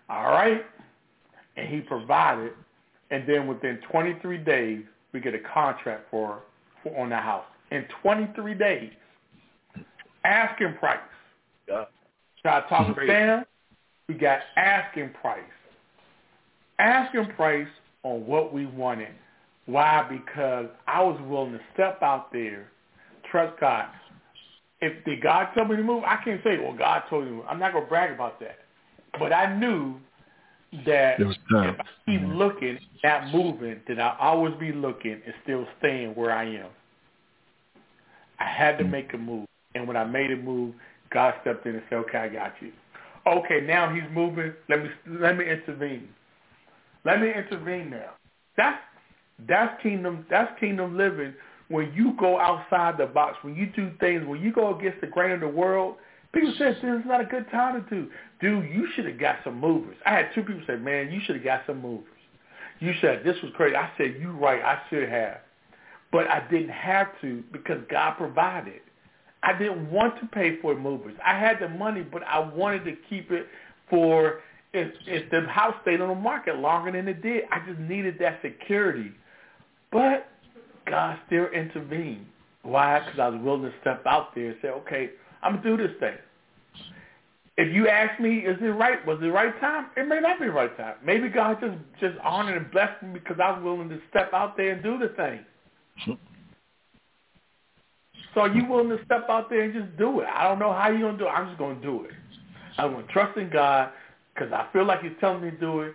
[0.08, 0.64] all right.
[1.56, 2.52] And he provided.
[3.10, 6.40] And then within 23 days, we get a contract for,
[6.82, 7.44] for on the house.
[7.70, 8.90] In 23 days,
[10.24, 10.98] asking price.
[11.68, 11.84] Yeah.
[12.42, 13.06] So I talked to.
[13.06, 13.44] Sam.
[14.08, 15.40] We got asking price.
[16.78, 17.68] Asking price
[18.02, 19.08] on what we wanted.
[19.66, 20.06] Why?
[20.08, 22.68] Because I was willing to step out there,
[23.30, 23.86] trust God.
[24.80, 27.36] If did God tell me to move, I can't say, well, God told me to
[27.36, 27.44] move.
[27.48, 28.58] I'm not going to brag about that.
[29.18, 29.94] But I knew
[30.86, 31.74] that There was time.
[31.74, 32.32] if I keep mm-hmm.
[32.32, 36.70] looking at moving, then I'll always be looking and still staying where I am.
[38.40, 38.92] I had to mm-hmm.
[38.92, 39.46] make a move.
[39.74, 40.74] And when I made a move,
[41.10, 42.72] God stepped in and said, okay, I got you.
[43.26, 44.52] Okay, now he's moving.
[44.68, 46.08] Let me let me intervene.
[47.04, 48.10] Let me intervene now.
[48.56, 48.78] That's
[49.48, 51.34] that's kingdom that's kingdom living
[51.72, 55.06] when you go outside the box, when you do things, when you go against the
[55.06, 55.96] grain of the world,
[56.34, 58.10] people say this is not a good time to do.
[58.40, 59.96] Dude, you should have got some movers.
[60.04, 62.06] I had two people say, Man, you should have got some movers.
[62.78, 63.74] You said this was crazy.
[63.74, 65.38] I said, You right, I should have.
[66.10, 68.80] But I didn't have to because God provided.
[69.42, 71.14] I didn't want to pay for movers.
[71.24, 73.46] I had the money, but I wanted to keep it
[73.88, 74.40] for
[74.74, 77.44] if, if the house stayed on the market longer than it did.
[77.50, 79.12] I just needed that security.
[79.92, 80.28] But
[80.86, 82.26] God still intervened.
[82.62, 83.00] Why?
[83.00, 85.10] Because I was willing to step out there and say, okay,
[85.42, 86.16] I'm going to do this thing.
[87.58, 89.04] If you ask me, is it right?
[89.06, 89.88] Was it the right time?
[89.96, 90.94] It may not be the right time.
[91.04, 94.56] Maybe God just just honored and blessed me because I was willing to step out
[94.56, 95.40] there and do the thing.
[98.34, 100.28] So are you willing to step out there and just do it?
[100.34, 101.30] I don't know how you're going to do it.
[101.30, 102.12] I'm just going to do it.
[102.78, 103.90] I'm going to trust in God
[104.34, 105.94] because I feel like he's telling me to do it.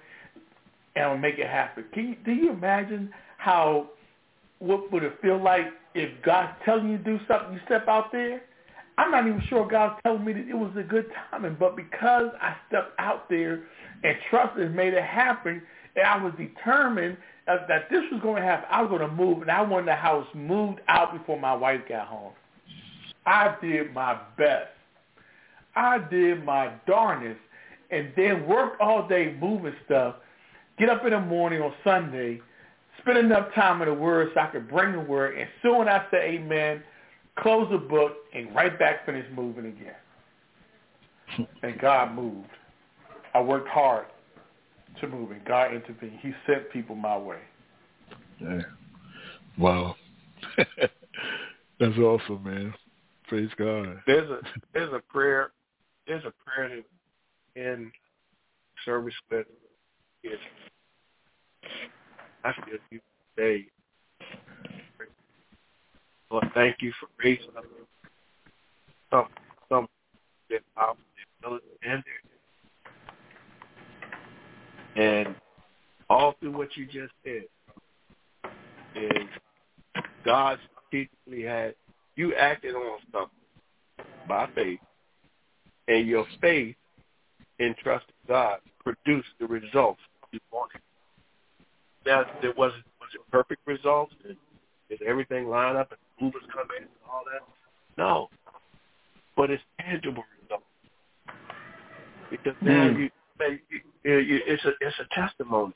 [0.96, 1.86] and I'm gonna make it happen.
[1.94, 3.12] Can you, do you imagine
[3.48, 3.88] how
[4.60, 8.12] what would it feel like if God's telling you to do something, you step out
[8.12, 8.42] there?
[8.98, 12.32] I'm not even sure God's telling me that it was a good timing, but because
[12.42, 13.64] I stepped out there
[14.04, 15.62] and trusted made it happen,
[15.96, 19.44] and I was determined that this was going to happen, I was going to move,
[19.44, 22.34] and I wanted the house moved out before my wife got home.
[23.26, 24.72] I did my best.
[25.74, 27.40] I did my darnest,
[27.92, 30.16] and then worked all day moving stuff,
[30.78, 32.42] get up in the morning on Sunday,
[33.00, 36.06] spend enough time in the Word so I could bring the Word, and soon I
[36.12, 36.84] say amen,
[37.40, 41.48] close the book, and right back finish moving again.
[41.64, 42.50] and God moved.
[43.34, 44.06] I worked hard
[45.02, 46.20] to move, and God intervened.
[46.22, 47.40] He sent people my way.
[48.40, 48.62] Yeah.
[49.58, 49.96] Wow.
[51.80, 52.74] That's awesome, man.
[53.28, 54.02] Praise God.
[54.08, 54.40] There's a
[54.74, 55.52] there's a prayer
[56.08, 56.82] there's a prayer
[57.56, 57.92] in
[58.86, 59.46] service with
[60.24, 60.40] is
[62.48, 63.00] I feel you
[63.38, 63.68] say
[66.32, 67.66] Lord, thank you for raising up
[69.12, 69.28] some
[69.70, 69.88] some
[70.50, 70.96] that power
[71.84, 72.04] and
[74.96, 75.36] and
[76.10, 77.44] all through what you just said
[78.96, 79.28] is
[80.24, 81.76] God strategically had
[82.16, 83.30] you acted on something
[84.28, 84.80] by faith,
[85.88, 86.76] and your faith
[87.60, 90.82] in trusting God produced the results you wanted.
[92.08, 94.14] Now, there wasn't was it perfect results?
[94.26, 94.38] Did,
[94.90, 97.44] did everything line up and movers come in and all that?
[97.98, 98.30] No,
[99.36, 100.64] but it's tangible results
[102.32, 102.98] because now mm.
[102.98, 103.10] you,
[104.04, 105.74] you, you it's a it's a testimony.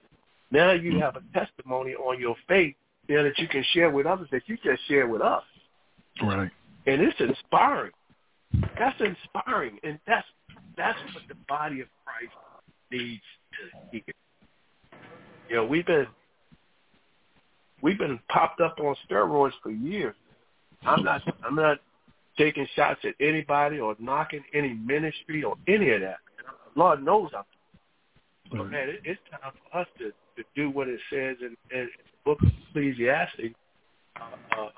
[0.51, 2.75] Now you have a testimony on your faith
[3.07, 5.43] there that you can share with others that you just share with us.
[6.21, 6.49] Right.
[6.87, 7.91] And it's inspiring.
[8.77, 10.27] That's inspiring, and that's
[10.77, 12.33] that's what the body of Christ
[12.89, 13.21] needs
[13.91, 14.01] to hear.
[15.49, 16.07] You know, we've been
[17.81, 20.15] we've been popped up on steroids for years.
[20.83, 21.79] I'm not I'm not
[22.37, 26.17] taking shots at anybody or knocking any ministry or any of that.
[26.75, 27.43] Lord knows I'm.
[28.49, 31.85] But man, it, it's time for us to to do what it says in, in
[31.85, 31.89] the
[32.25, 33.53] book of Ecclesiastes,
[34.19, 34.23] uh,
[34.57, 34.69] uh,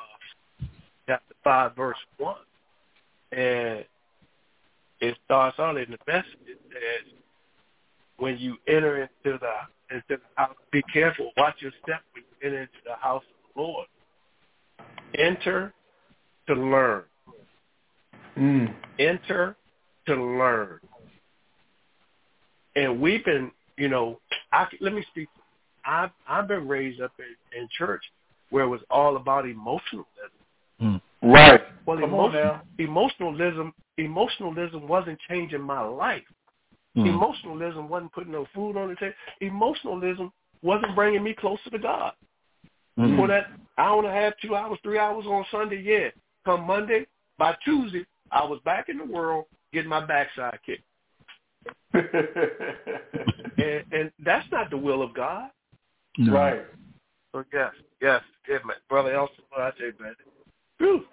[1.08, 2.36] chapter 5, verse 1.
[3.32, 3.86] And
[5.00, 6.26] it starts out in the message.
[6.46, 7.14] It says,
[8.18, 11.32] when you enter into the, into the house, be careful.
[11.38, 13.88] Watch your step when enter into the house of the Lord.
[15.18, 15.74] Enter
[16.48, 17.04] to learn.
[18.38, 18.74] Mm.
[19.00, 19.56] Enter
[20.08, 20.80] to learn.
[22.76, 24.20] And we've been, you know,
[24.52, 25.30] I, let me speak.
[25.86, 28.04] I've I've been raised up in, in church
[28.50, 30.08] where it was all about emotionalism.
[30.82, 31.02] Mm.
[31.22, 31.62] Right.
[31.86, 36.24] Well, Come emotion, emotionalism emotionalism wasn't changing my life.
[36.98, 37.08] Mm.
[37.08, 39.14] Emotionalism wasn't putting no food on the table.
[39.42, 40.32] Emotionalism
[40.62, 42.14] wasn't bringing me closer to God.
[42.98, 43.18] Mm.
[43.18, 46.10] For that hour and a half, two hours, three hours on Sunday, yeah.
[46.46, 50.84] Come Monday, by Tuesday, I was back in the world getting my backside kicked.
[51.94, 55.50] and, and that's not the will of God.
[56.18, 56.34] No.
[56.34, 56.66] Right.
[57.32, 57.72] So yes,
[58.02, 60.14] yes, yeah, my brother Elston, what I say, man.
[60.78, 61.04] Whew.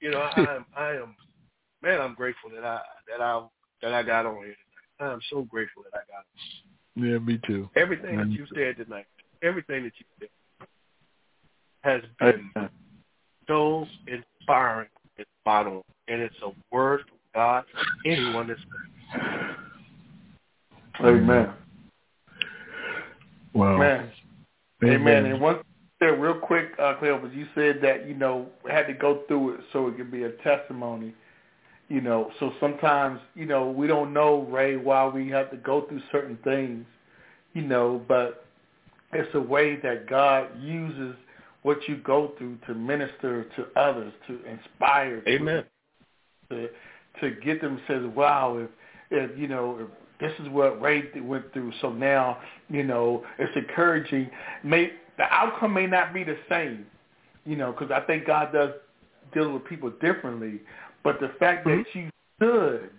[0.00, 1.16] You know, I am, I am,
[1.82, 3.42] man, I'm grateful that I that I
[3.82, 4.54] that I got on here
[4.98, 5.12] tonight.
[5.12, 6.24] I'm so grateful that I got.
[6.24, 7.04] On.
[7.04, 7.68] Yeah, me too.
[7.76, 9.06] Everything that you said tonight,
[9.42, 10.28] everything that you said,
[11.86, 12.68] has been
[13.46, 18.60] so inspiring and spot on, and it's a word from God for anyone that's.
[21.00, 21.52] Amen.
[23.54, 23.78] Wow.
[23.78, 24.10] Man.
[24.84, 25.26] Amen.
[25.26, 25.60] And one
[25.98, 29.54] thing real quick, uh, Cleo, but you said that, you know, had to go through
[29.54, 31.14] it so it could be a testimony.
[31.88, 35.82] You know, so sometimes, you know, we don't know, Ray, why we have to go
[35.82, 36.84] through certain things,
[37.52, 38.44] you know, but
[39.12, 41.14] it's a way that God uses
[41.66, 45.20] what you go through to minister to others, to inspire.
[45.26, 45.64] Amen.
[46.50, 46.68] To,
[47.20, 48.70] to get them says, wow, if,
[49.10, 49.88] if you know, if
[50.20, 51.72] this is what Ray went through.
[51.80, 52.38] So now,
[52.68, 54.30] you know, it's encouraging.
[54.62, 56.86] May the outcome may not be the same,
[57.44, 58.70] you know, because I think God does
[59.34, 60.60] deal with people differently.
[61.02, 61.78] But the fact mm-hmm.
[61.78, 62.90] that you stood,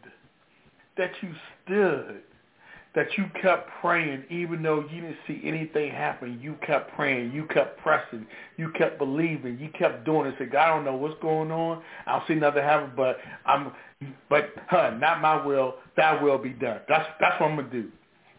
[0.97, 1.31] that you
[1.63, 2.21] stood,
[2.95, 7.45] that you kept praying, even though you didn't see anything happen, you kept praying, you
[7.53, 8.25] kept pressing,
[8.57, 10.35] you kept believing, you kept doing it.
[10.37, 11.83] Said, God, I don't know what's going on.
[12.05, 13.71] I don't see nothing happen, but I'm,
[14.29, 16.79] but huh, not my will, Thy will be done.
[16.87, 17.89] That's that's what I'm gonna do.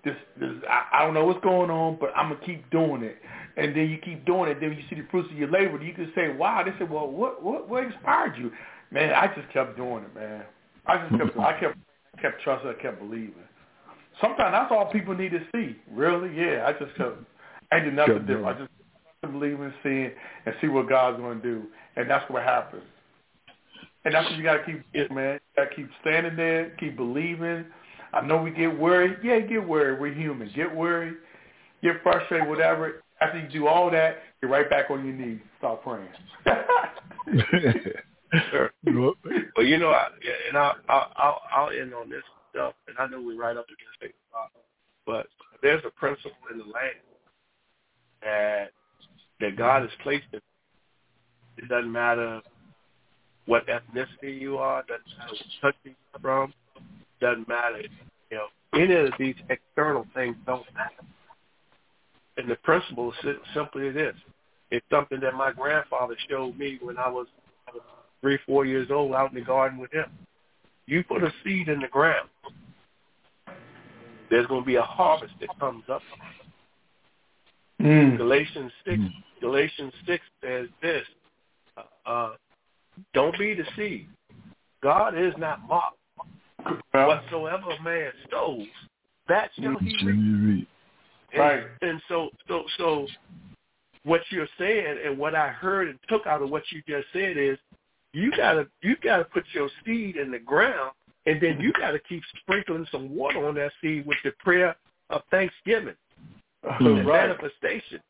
[0.05, 3.17] This, this I, I don't know what's going on, but I'm gonna keep doing it.
[3.57, 4.61] And then you keep doing it.
[4.61, 5.83] Then you see the fruits of your labor.
[5.83, 8.53] You can say, "Wow!" They said, "Well, what what what inspired you?"
[8.93, 10.45] Man, I just kept doing it, man.
[10.87, 11.79] I just kept I kept
[12.23, 12.71] kept trusting.
[12.71, 13.48] I kept believing.
[14.21, 15.77] Sometimes that's all people need to see.
[15.91, 16.65] Really, yeah.
[16.67, 17.27] I just couldn't.
[17.71, 18.47] I did nothing different.
[18.47, 20.11] I just believe in seeing
[20.47, 21.65] and see what God's going to do,
[21.97, 22.83] and that's what happens.
[24.05, 25.35] And that's what you got to keep doing, man.
[25.35, 27.67] You got to keep standing there, keep believing.
[28.13, 29.19] I know we get worried.
[29.23, 30.01] Yeah, get worried.
[30.01, 30.51] We're human.
[30.55, 31.17] Get worried,
[31.83, 33.03] get frustrated, whatever.
[33.21, 35.41] After you do all that, you're right back on your knees.
[35.59, 36.09] Start praying.
[38.51, 38.71] sure.
[38.87, 40.07] Well, you know, I,
[40.49, 42.23] and I'll, I'll, I'll end on this
[42.59, 44.15] stuff, and I know we're right up against it,
[45.07, 45.27] but
[45.63, 46.99] there's a principle in the land
[48.23, 48.71] that
[49.41, 50.41] that God has placed in.
[51.57, 52.41] It doesn't matter
[53.47, 56.53] what ethnicity you are, doesn't matter what country you're from,
[57.21, 57.83] doesn't matter.
[58.31, 61.09] You know, any of these external things don't matter.
[62.37, 64.15] And the principle is simply this.
[64.71, 67.27] It's something that my grandfather showed me when I was
[67.69, 67.79] uh,
[68.21, 70.07] three, four years old out in the garden with him.
[70.89, 72.31] You put a seed in the ground,
[74.31, 76.01] there's going to be a harvest that comes up.
[77.79, 78.17] Mm.
[78.17, 79.11] Galatians six, mm.
[79.39, 81.05] Galatians six says this:
[82.07, 82.31] uh,
[83.13, 84.09] Don't be deceived.
[84.83, 85.97] God is not mocked.
[86.93, 88.67] Whatsoever man sows,
[89.29, 90.69] that shall he reap.
[91.35, 91.65] And, right.
[91.83, 93.07] And so, so, so,
[94.05, 97.37] what you're saying and what I heard and took out of what you just said
[97.37, 97.59] is,
[98.13, 100.93] you gotta, you gotta put your seed in the ground,
[101.27, 101.63] and then mm-hmm.
[101.63, 104.77] you gotta keep sprinkling some water on that seed with the prayer
[105.11, 105.95] of thanksgiving
[106.65, 107.29] oh, and right.
[107.29, 108.01] manifestation.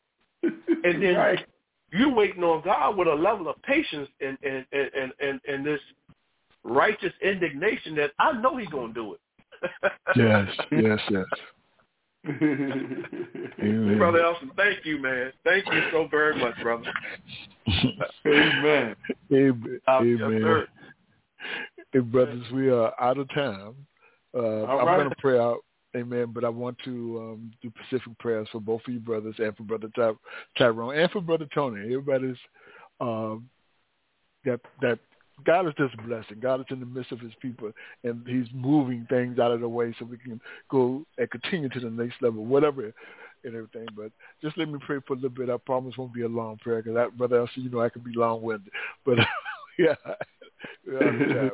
[0.41, 0.53] And
[1.03, 1.45] then right.
[1.91, 5.81] you're waiting on God with a level of patience and and and and, and this
[6.63, 9.19] righteous indignation that I know He's gonna do it.
[10.15, 11.25] yes, yes, yes.
[12.29, 13.97] Amen.
[13.97, 15.31] Brother Elston, thank you, man.
[15.43, 16.91] Thank you so very much, brother.
[18.25, 18.95] Amen.
[19.31, 19.81] Amen.
[19.89, 20.65] Amen.
[21.91, 23.75] Hey, brothers, we are out of time.
[24.35, 25.59] Uh, I'm going to pray out.
[25.95, 26.27] Amen.
[26.31, 29.63] But I want to um, do Pacific prayers for both of you brothers and for
[29.63, 30.11] Brother Ty-
[30.55, 31.81] Tyrone and for Brother Tony.
[31.81, 32.37] Everybody's
[33.01, 33.49] um,
[34.45, 34.99] that that
[35.45, 36.39] God is just blessing.
[36.41, 37.71] God is in the midst of his people
[38.03, 41.79] and he's moving things out of the way so we can go and continue to
[41.79, 42.93] the next level, whatever
[43.43, 43.87] and everything.
[43.95, 44.11] But
[44.41, 45.49] just let me pray for a little bit.
[45.49, 48.01] I promise won't be a long prayer because, brother, I see you know I can
[48.01, 48.71] be long-winded.
[49.05, 49.19] But
[49.79, 49.95] yeah,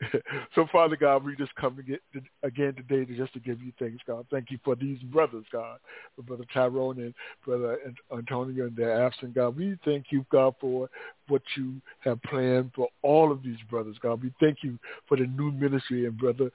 [0.54, 1.98] so, Father God, we just come again,
[2.42, 4.26] again today to just to give you thanks, God.
[4.30, 5.78] Thank you for these brothers, God,
[6.16, 7.78] for Brother Tyrone and Brother
[8.12, 9.56] Antonio and their absent, God.
[9.56, 10.88] We thank you, God, for
[11.28, 14.22] what you have planned for all of these brothers, God.
[14.22, 16.50] We thank you for the new ministry and Brother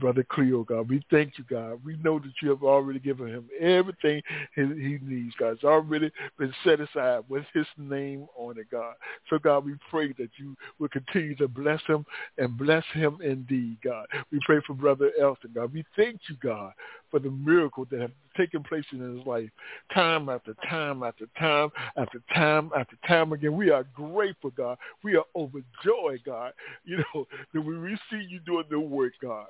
[0.00, 0.88] Brother Cleo, God.
[0.88, 1.80] We thank you, God.
[1.84, 4.22] We know that you have already given him everything
[4.54, 5.50] he needs, God.
[5.50, 8.94] It's already been set aside with his name on it, God.
[9.28, 12.04] So, God, we pray that you will continue to bless him
[12.38, 14.06] and bless him indeed, God.
[14.32, 15.72] We pray for Brother Elston, God.
[15.72, 16.72] We thank you, God,
[17.10, 19.50] for the miracles that have taken place in his life
[19.92, 23.56] time after time after time after time after time again.
[23.56, 24.78] We are grateful, God.
[25.04, 26.52] We are overjoyed, God,
[26.84, 29.46] you know, that we see you doing the work, God.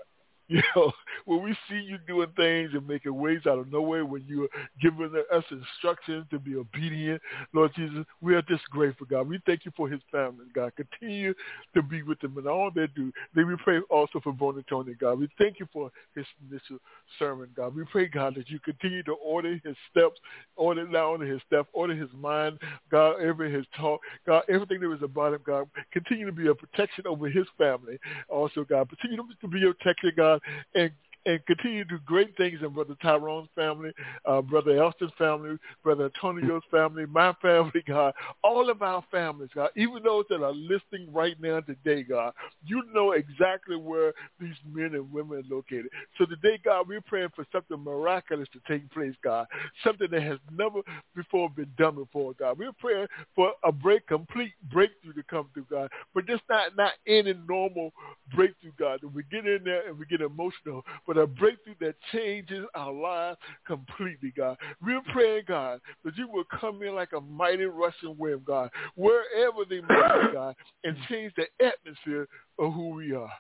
[0.61, 0.92] You know,
[1.26, 4.48] when we see you doing things and making ways out of nowhere, when you're
[4.82, 7.22] giving us instructions to be obedient,
[7.55, 9.28] Lord Jesus, we are just grateful, God.
[9.28, 10.72] We thank you for his family, God.
[10.76, 11.34] Continue
[11.74, 13.12] to be with them in all they do.
[13.34, 15.20] Then we pray also for Brother Tony, God.
[15.20, 16.78] We thank you for his initial
[17.18, 17.76] sermon, God.
[17.76, 20.20] We pray, God, that you continue to order his steps,
[20.57, 22.59] order not only his steps, order his mind,
[22.90, 25.68] God, every his talk, God, everything that is about him, God.
[25.92, 27.98] Continue to be a protection over his family.
[28.28, 30.39] Also, God, continue to be a protection, God,
[30.74, 30.93] and
[31.27, 33.93] and continue to do great things in Brother Tyrone's family,
[34.25, 39.71] uh, Brother Elston's family, Brother Antonio's family, my family, God, all of our families, God,
[39.77, 42.33] even those that are listening right now today, God,
[42.64, 45.89] you know exactly where these men and women are located.
[46.18, 49.47] So today, God, we're praying for something miraculous to take place, God,
[49.85, 50.81] something that has never
[51.14, 52.59] before been done before, God.
[52.59, 56.93] We're praying for a break, complete breakthrough to come through, God, but just not, not
[57.07, 57.93] any normal
[58.35, 59.01] breakthrough, God.
[59.14, 63.37] We get in there and we get emotional, but a breakthrough that changes our lives
[63.67, 64.57] completely, God.
[64.81, 69.65] We're praying, God, that you will come in like a mighty rushing wind, God, wherever
[69.69, 70.55] they may be, God,
[70.85, 72.29] and change the atmosphere
[72.61, 73.33] of who we are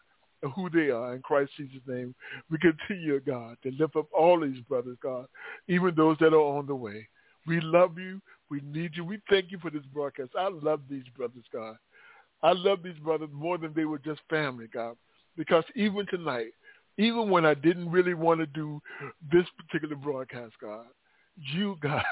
[0.42, 2.12] and who they are in Christ Jesus' name.
[2.50, 5.26] We continue, God, to lift up all these brothers, God,
[5.68, 7.06] even those that are on the way.
[7.46, 8.20] We love you.
[8.50, 9.04] We need you.
[9.04, 10.30] We thank you for this broadcast.
[10.36, 11.76] I love these brothers, God.
[12.42, 14.96] I love these brothers more than they were just family, God.
[15.36, 16.52] Because even tonight,
[17.00, 18.80] even when I didn't really want to do
[19.32, 20.86] this particular broadcast, God,
[21.54, 22.02] you, God,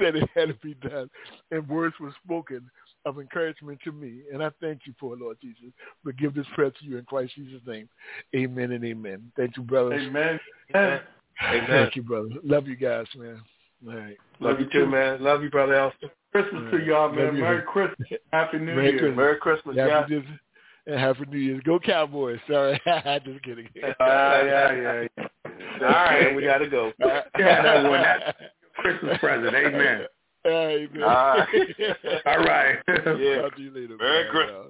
[0.00, 1.08] said it had to be done,
[1.50, 2.70] and words were spoken
[3.06, 5.72] of encouragement to me, and I thank you for it, Lord Jesus.
[6.04, 7.88] But give this prayer to you in Christ Jesus' name.
[8.34, 9.32] Amen and amen.
[9.36, 9.94] Thank you, brother.
[9.94, 10.40] Amen.
[10.74, 11.00] amen.
[11.42, 11.66] Amen.
[11.68, 12.28] Thank you, brother.
[12.44, 13.42] Love you guys, man.
[13.88, 14.16] All right.
[14.38, 15.20] Love you too, man.
[15.20, 16.08] Love you, brother Elston.
[16.30, 17.38] Christmas to y'all, man.
[17.38, 18.08] Merry Christmas.
[18.32, 18.98] Happy New Merry Year.
[18.98, 19.16] Christmas.
[19.16, 20.20] Merry Christmas, Happy yeah.
[20.86, 21.62] New- and Happy New Year's.
[21.64, 22.38] Go Cowboys.
[22.50, 22.80] Sorry.
[23.24, 23.68] Just kidding.
[24.00, 25.26] Ah, yeah, yeah, yeah.
[25.82, 26.92] All right, we got to go.
[27.00, 28.02] Yeah, that one.
[28.02, 28.36] That's
[28.76, 29.54] Christmas present.
[29.54, 30.06] Amen.
[30.46, 31.02] Amen.
[31.02, 31.48] All right.
[32.26, 32.78] All right.
[32.88, 33.42] Yeah.
[33.42, 33.96] Talk to you later.
[33.98, 34.32] Merry man.
[34.32, 34.66] Christmas.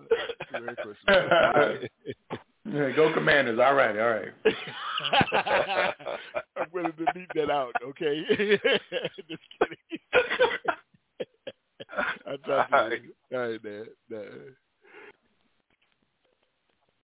[0.49, 1.91] Uh, Merry Christmas.
[2.67, 3.59] Yeah, go Commanders.
[3.63, 4.33] All right, all right.
[6.57, 8.25] I'm willing to beat that out, okay?
[9.29, 9.77] Just kidding.
[12.27, 13.03] I'll talk to you later.
[13.35, 13.87] All right, man.
[14.09, 14.19] Nah.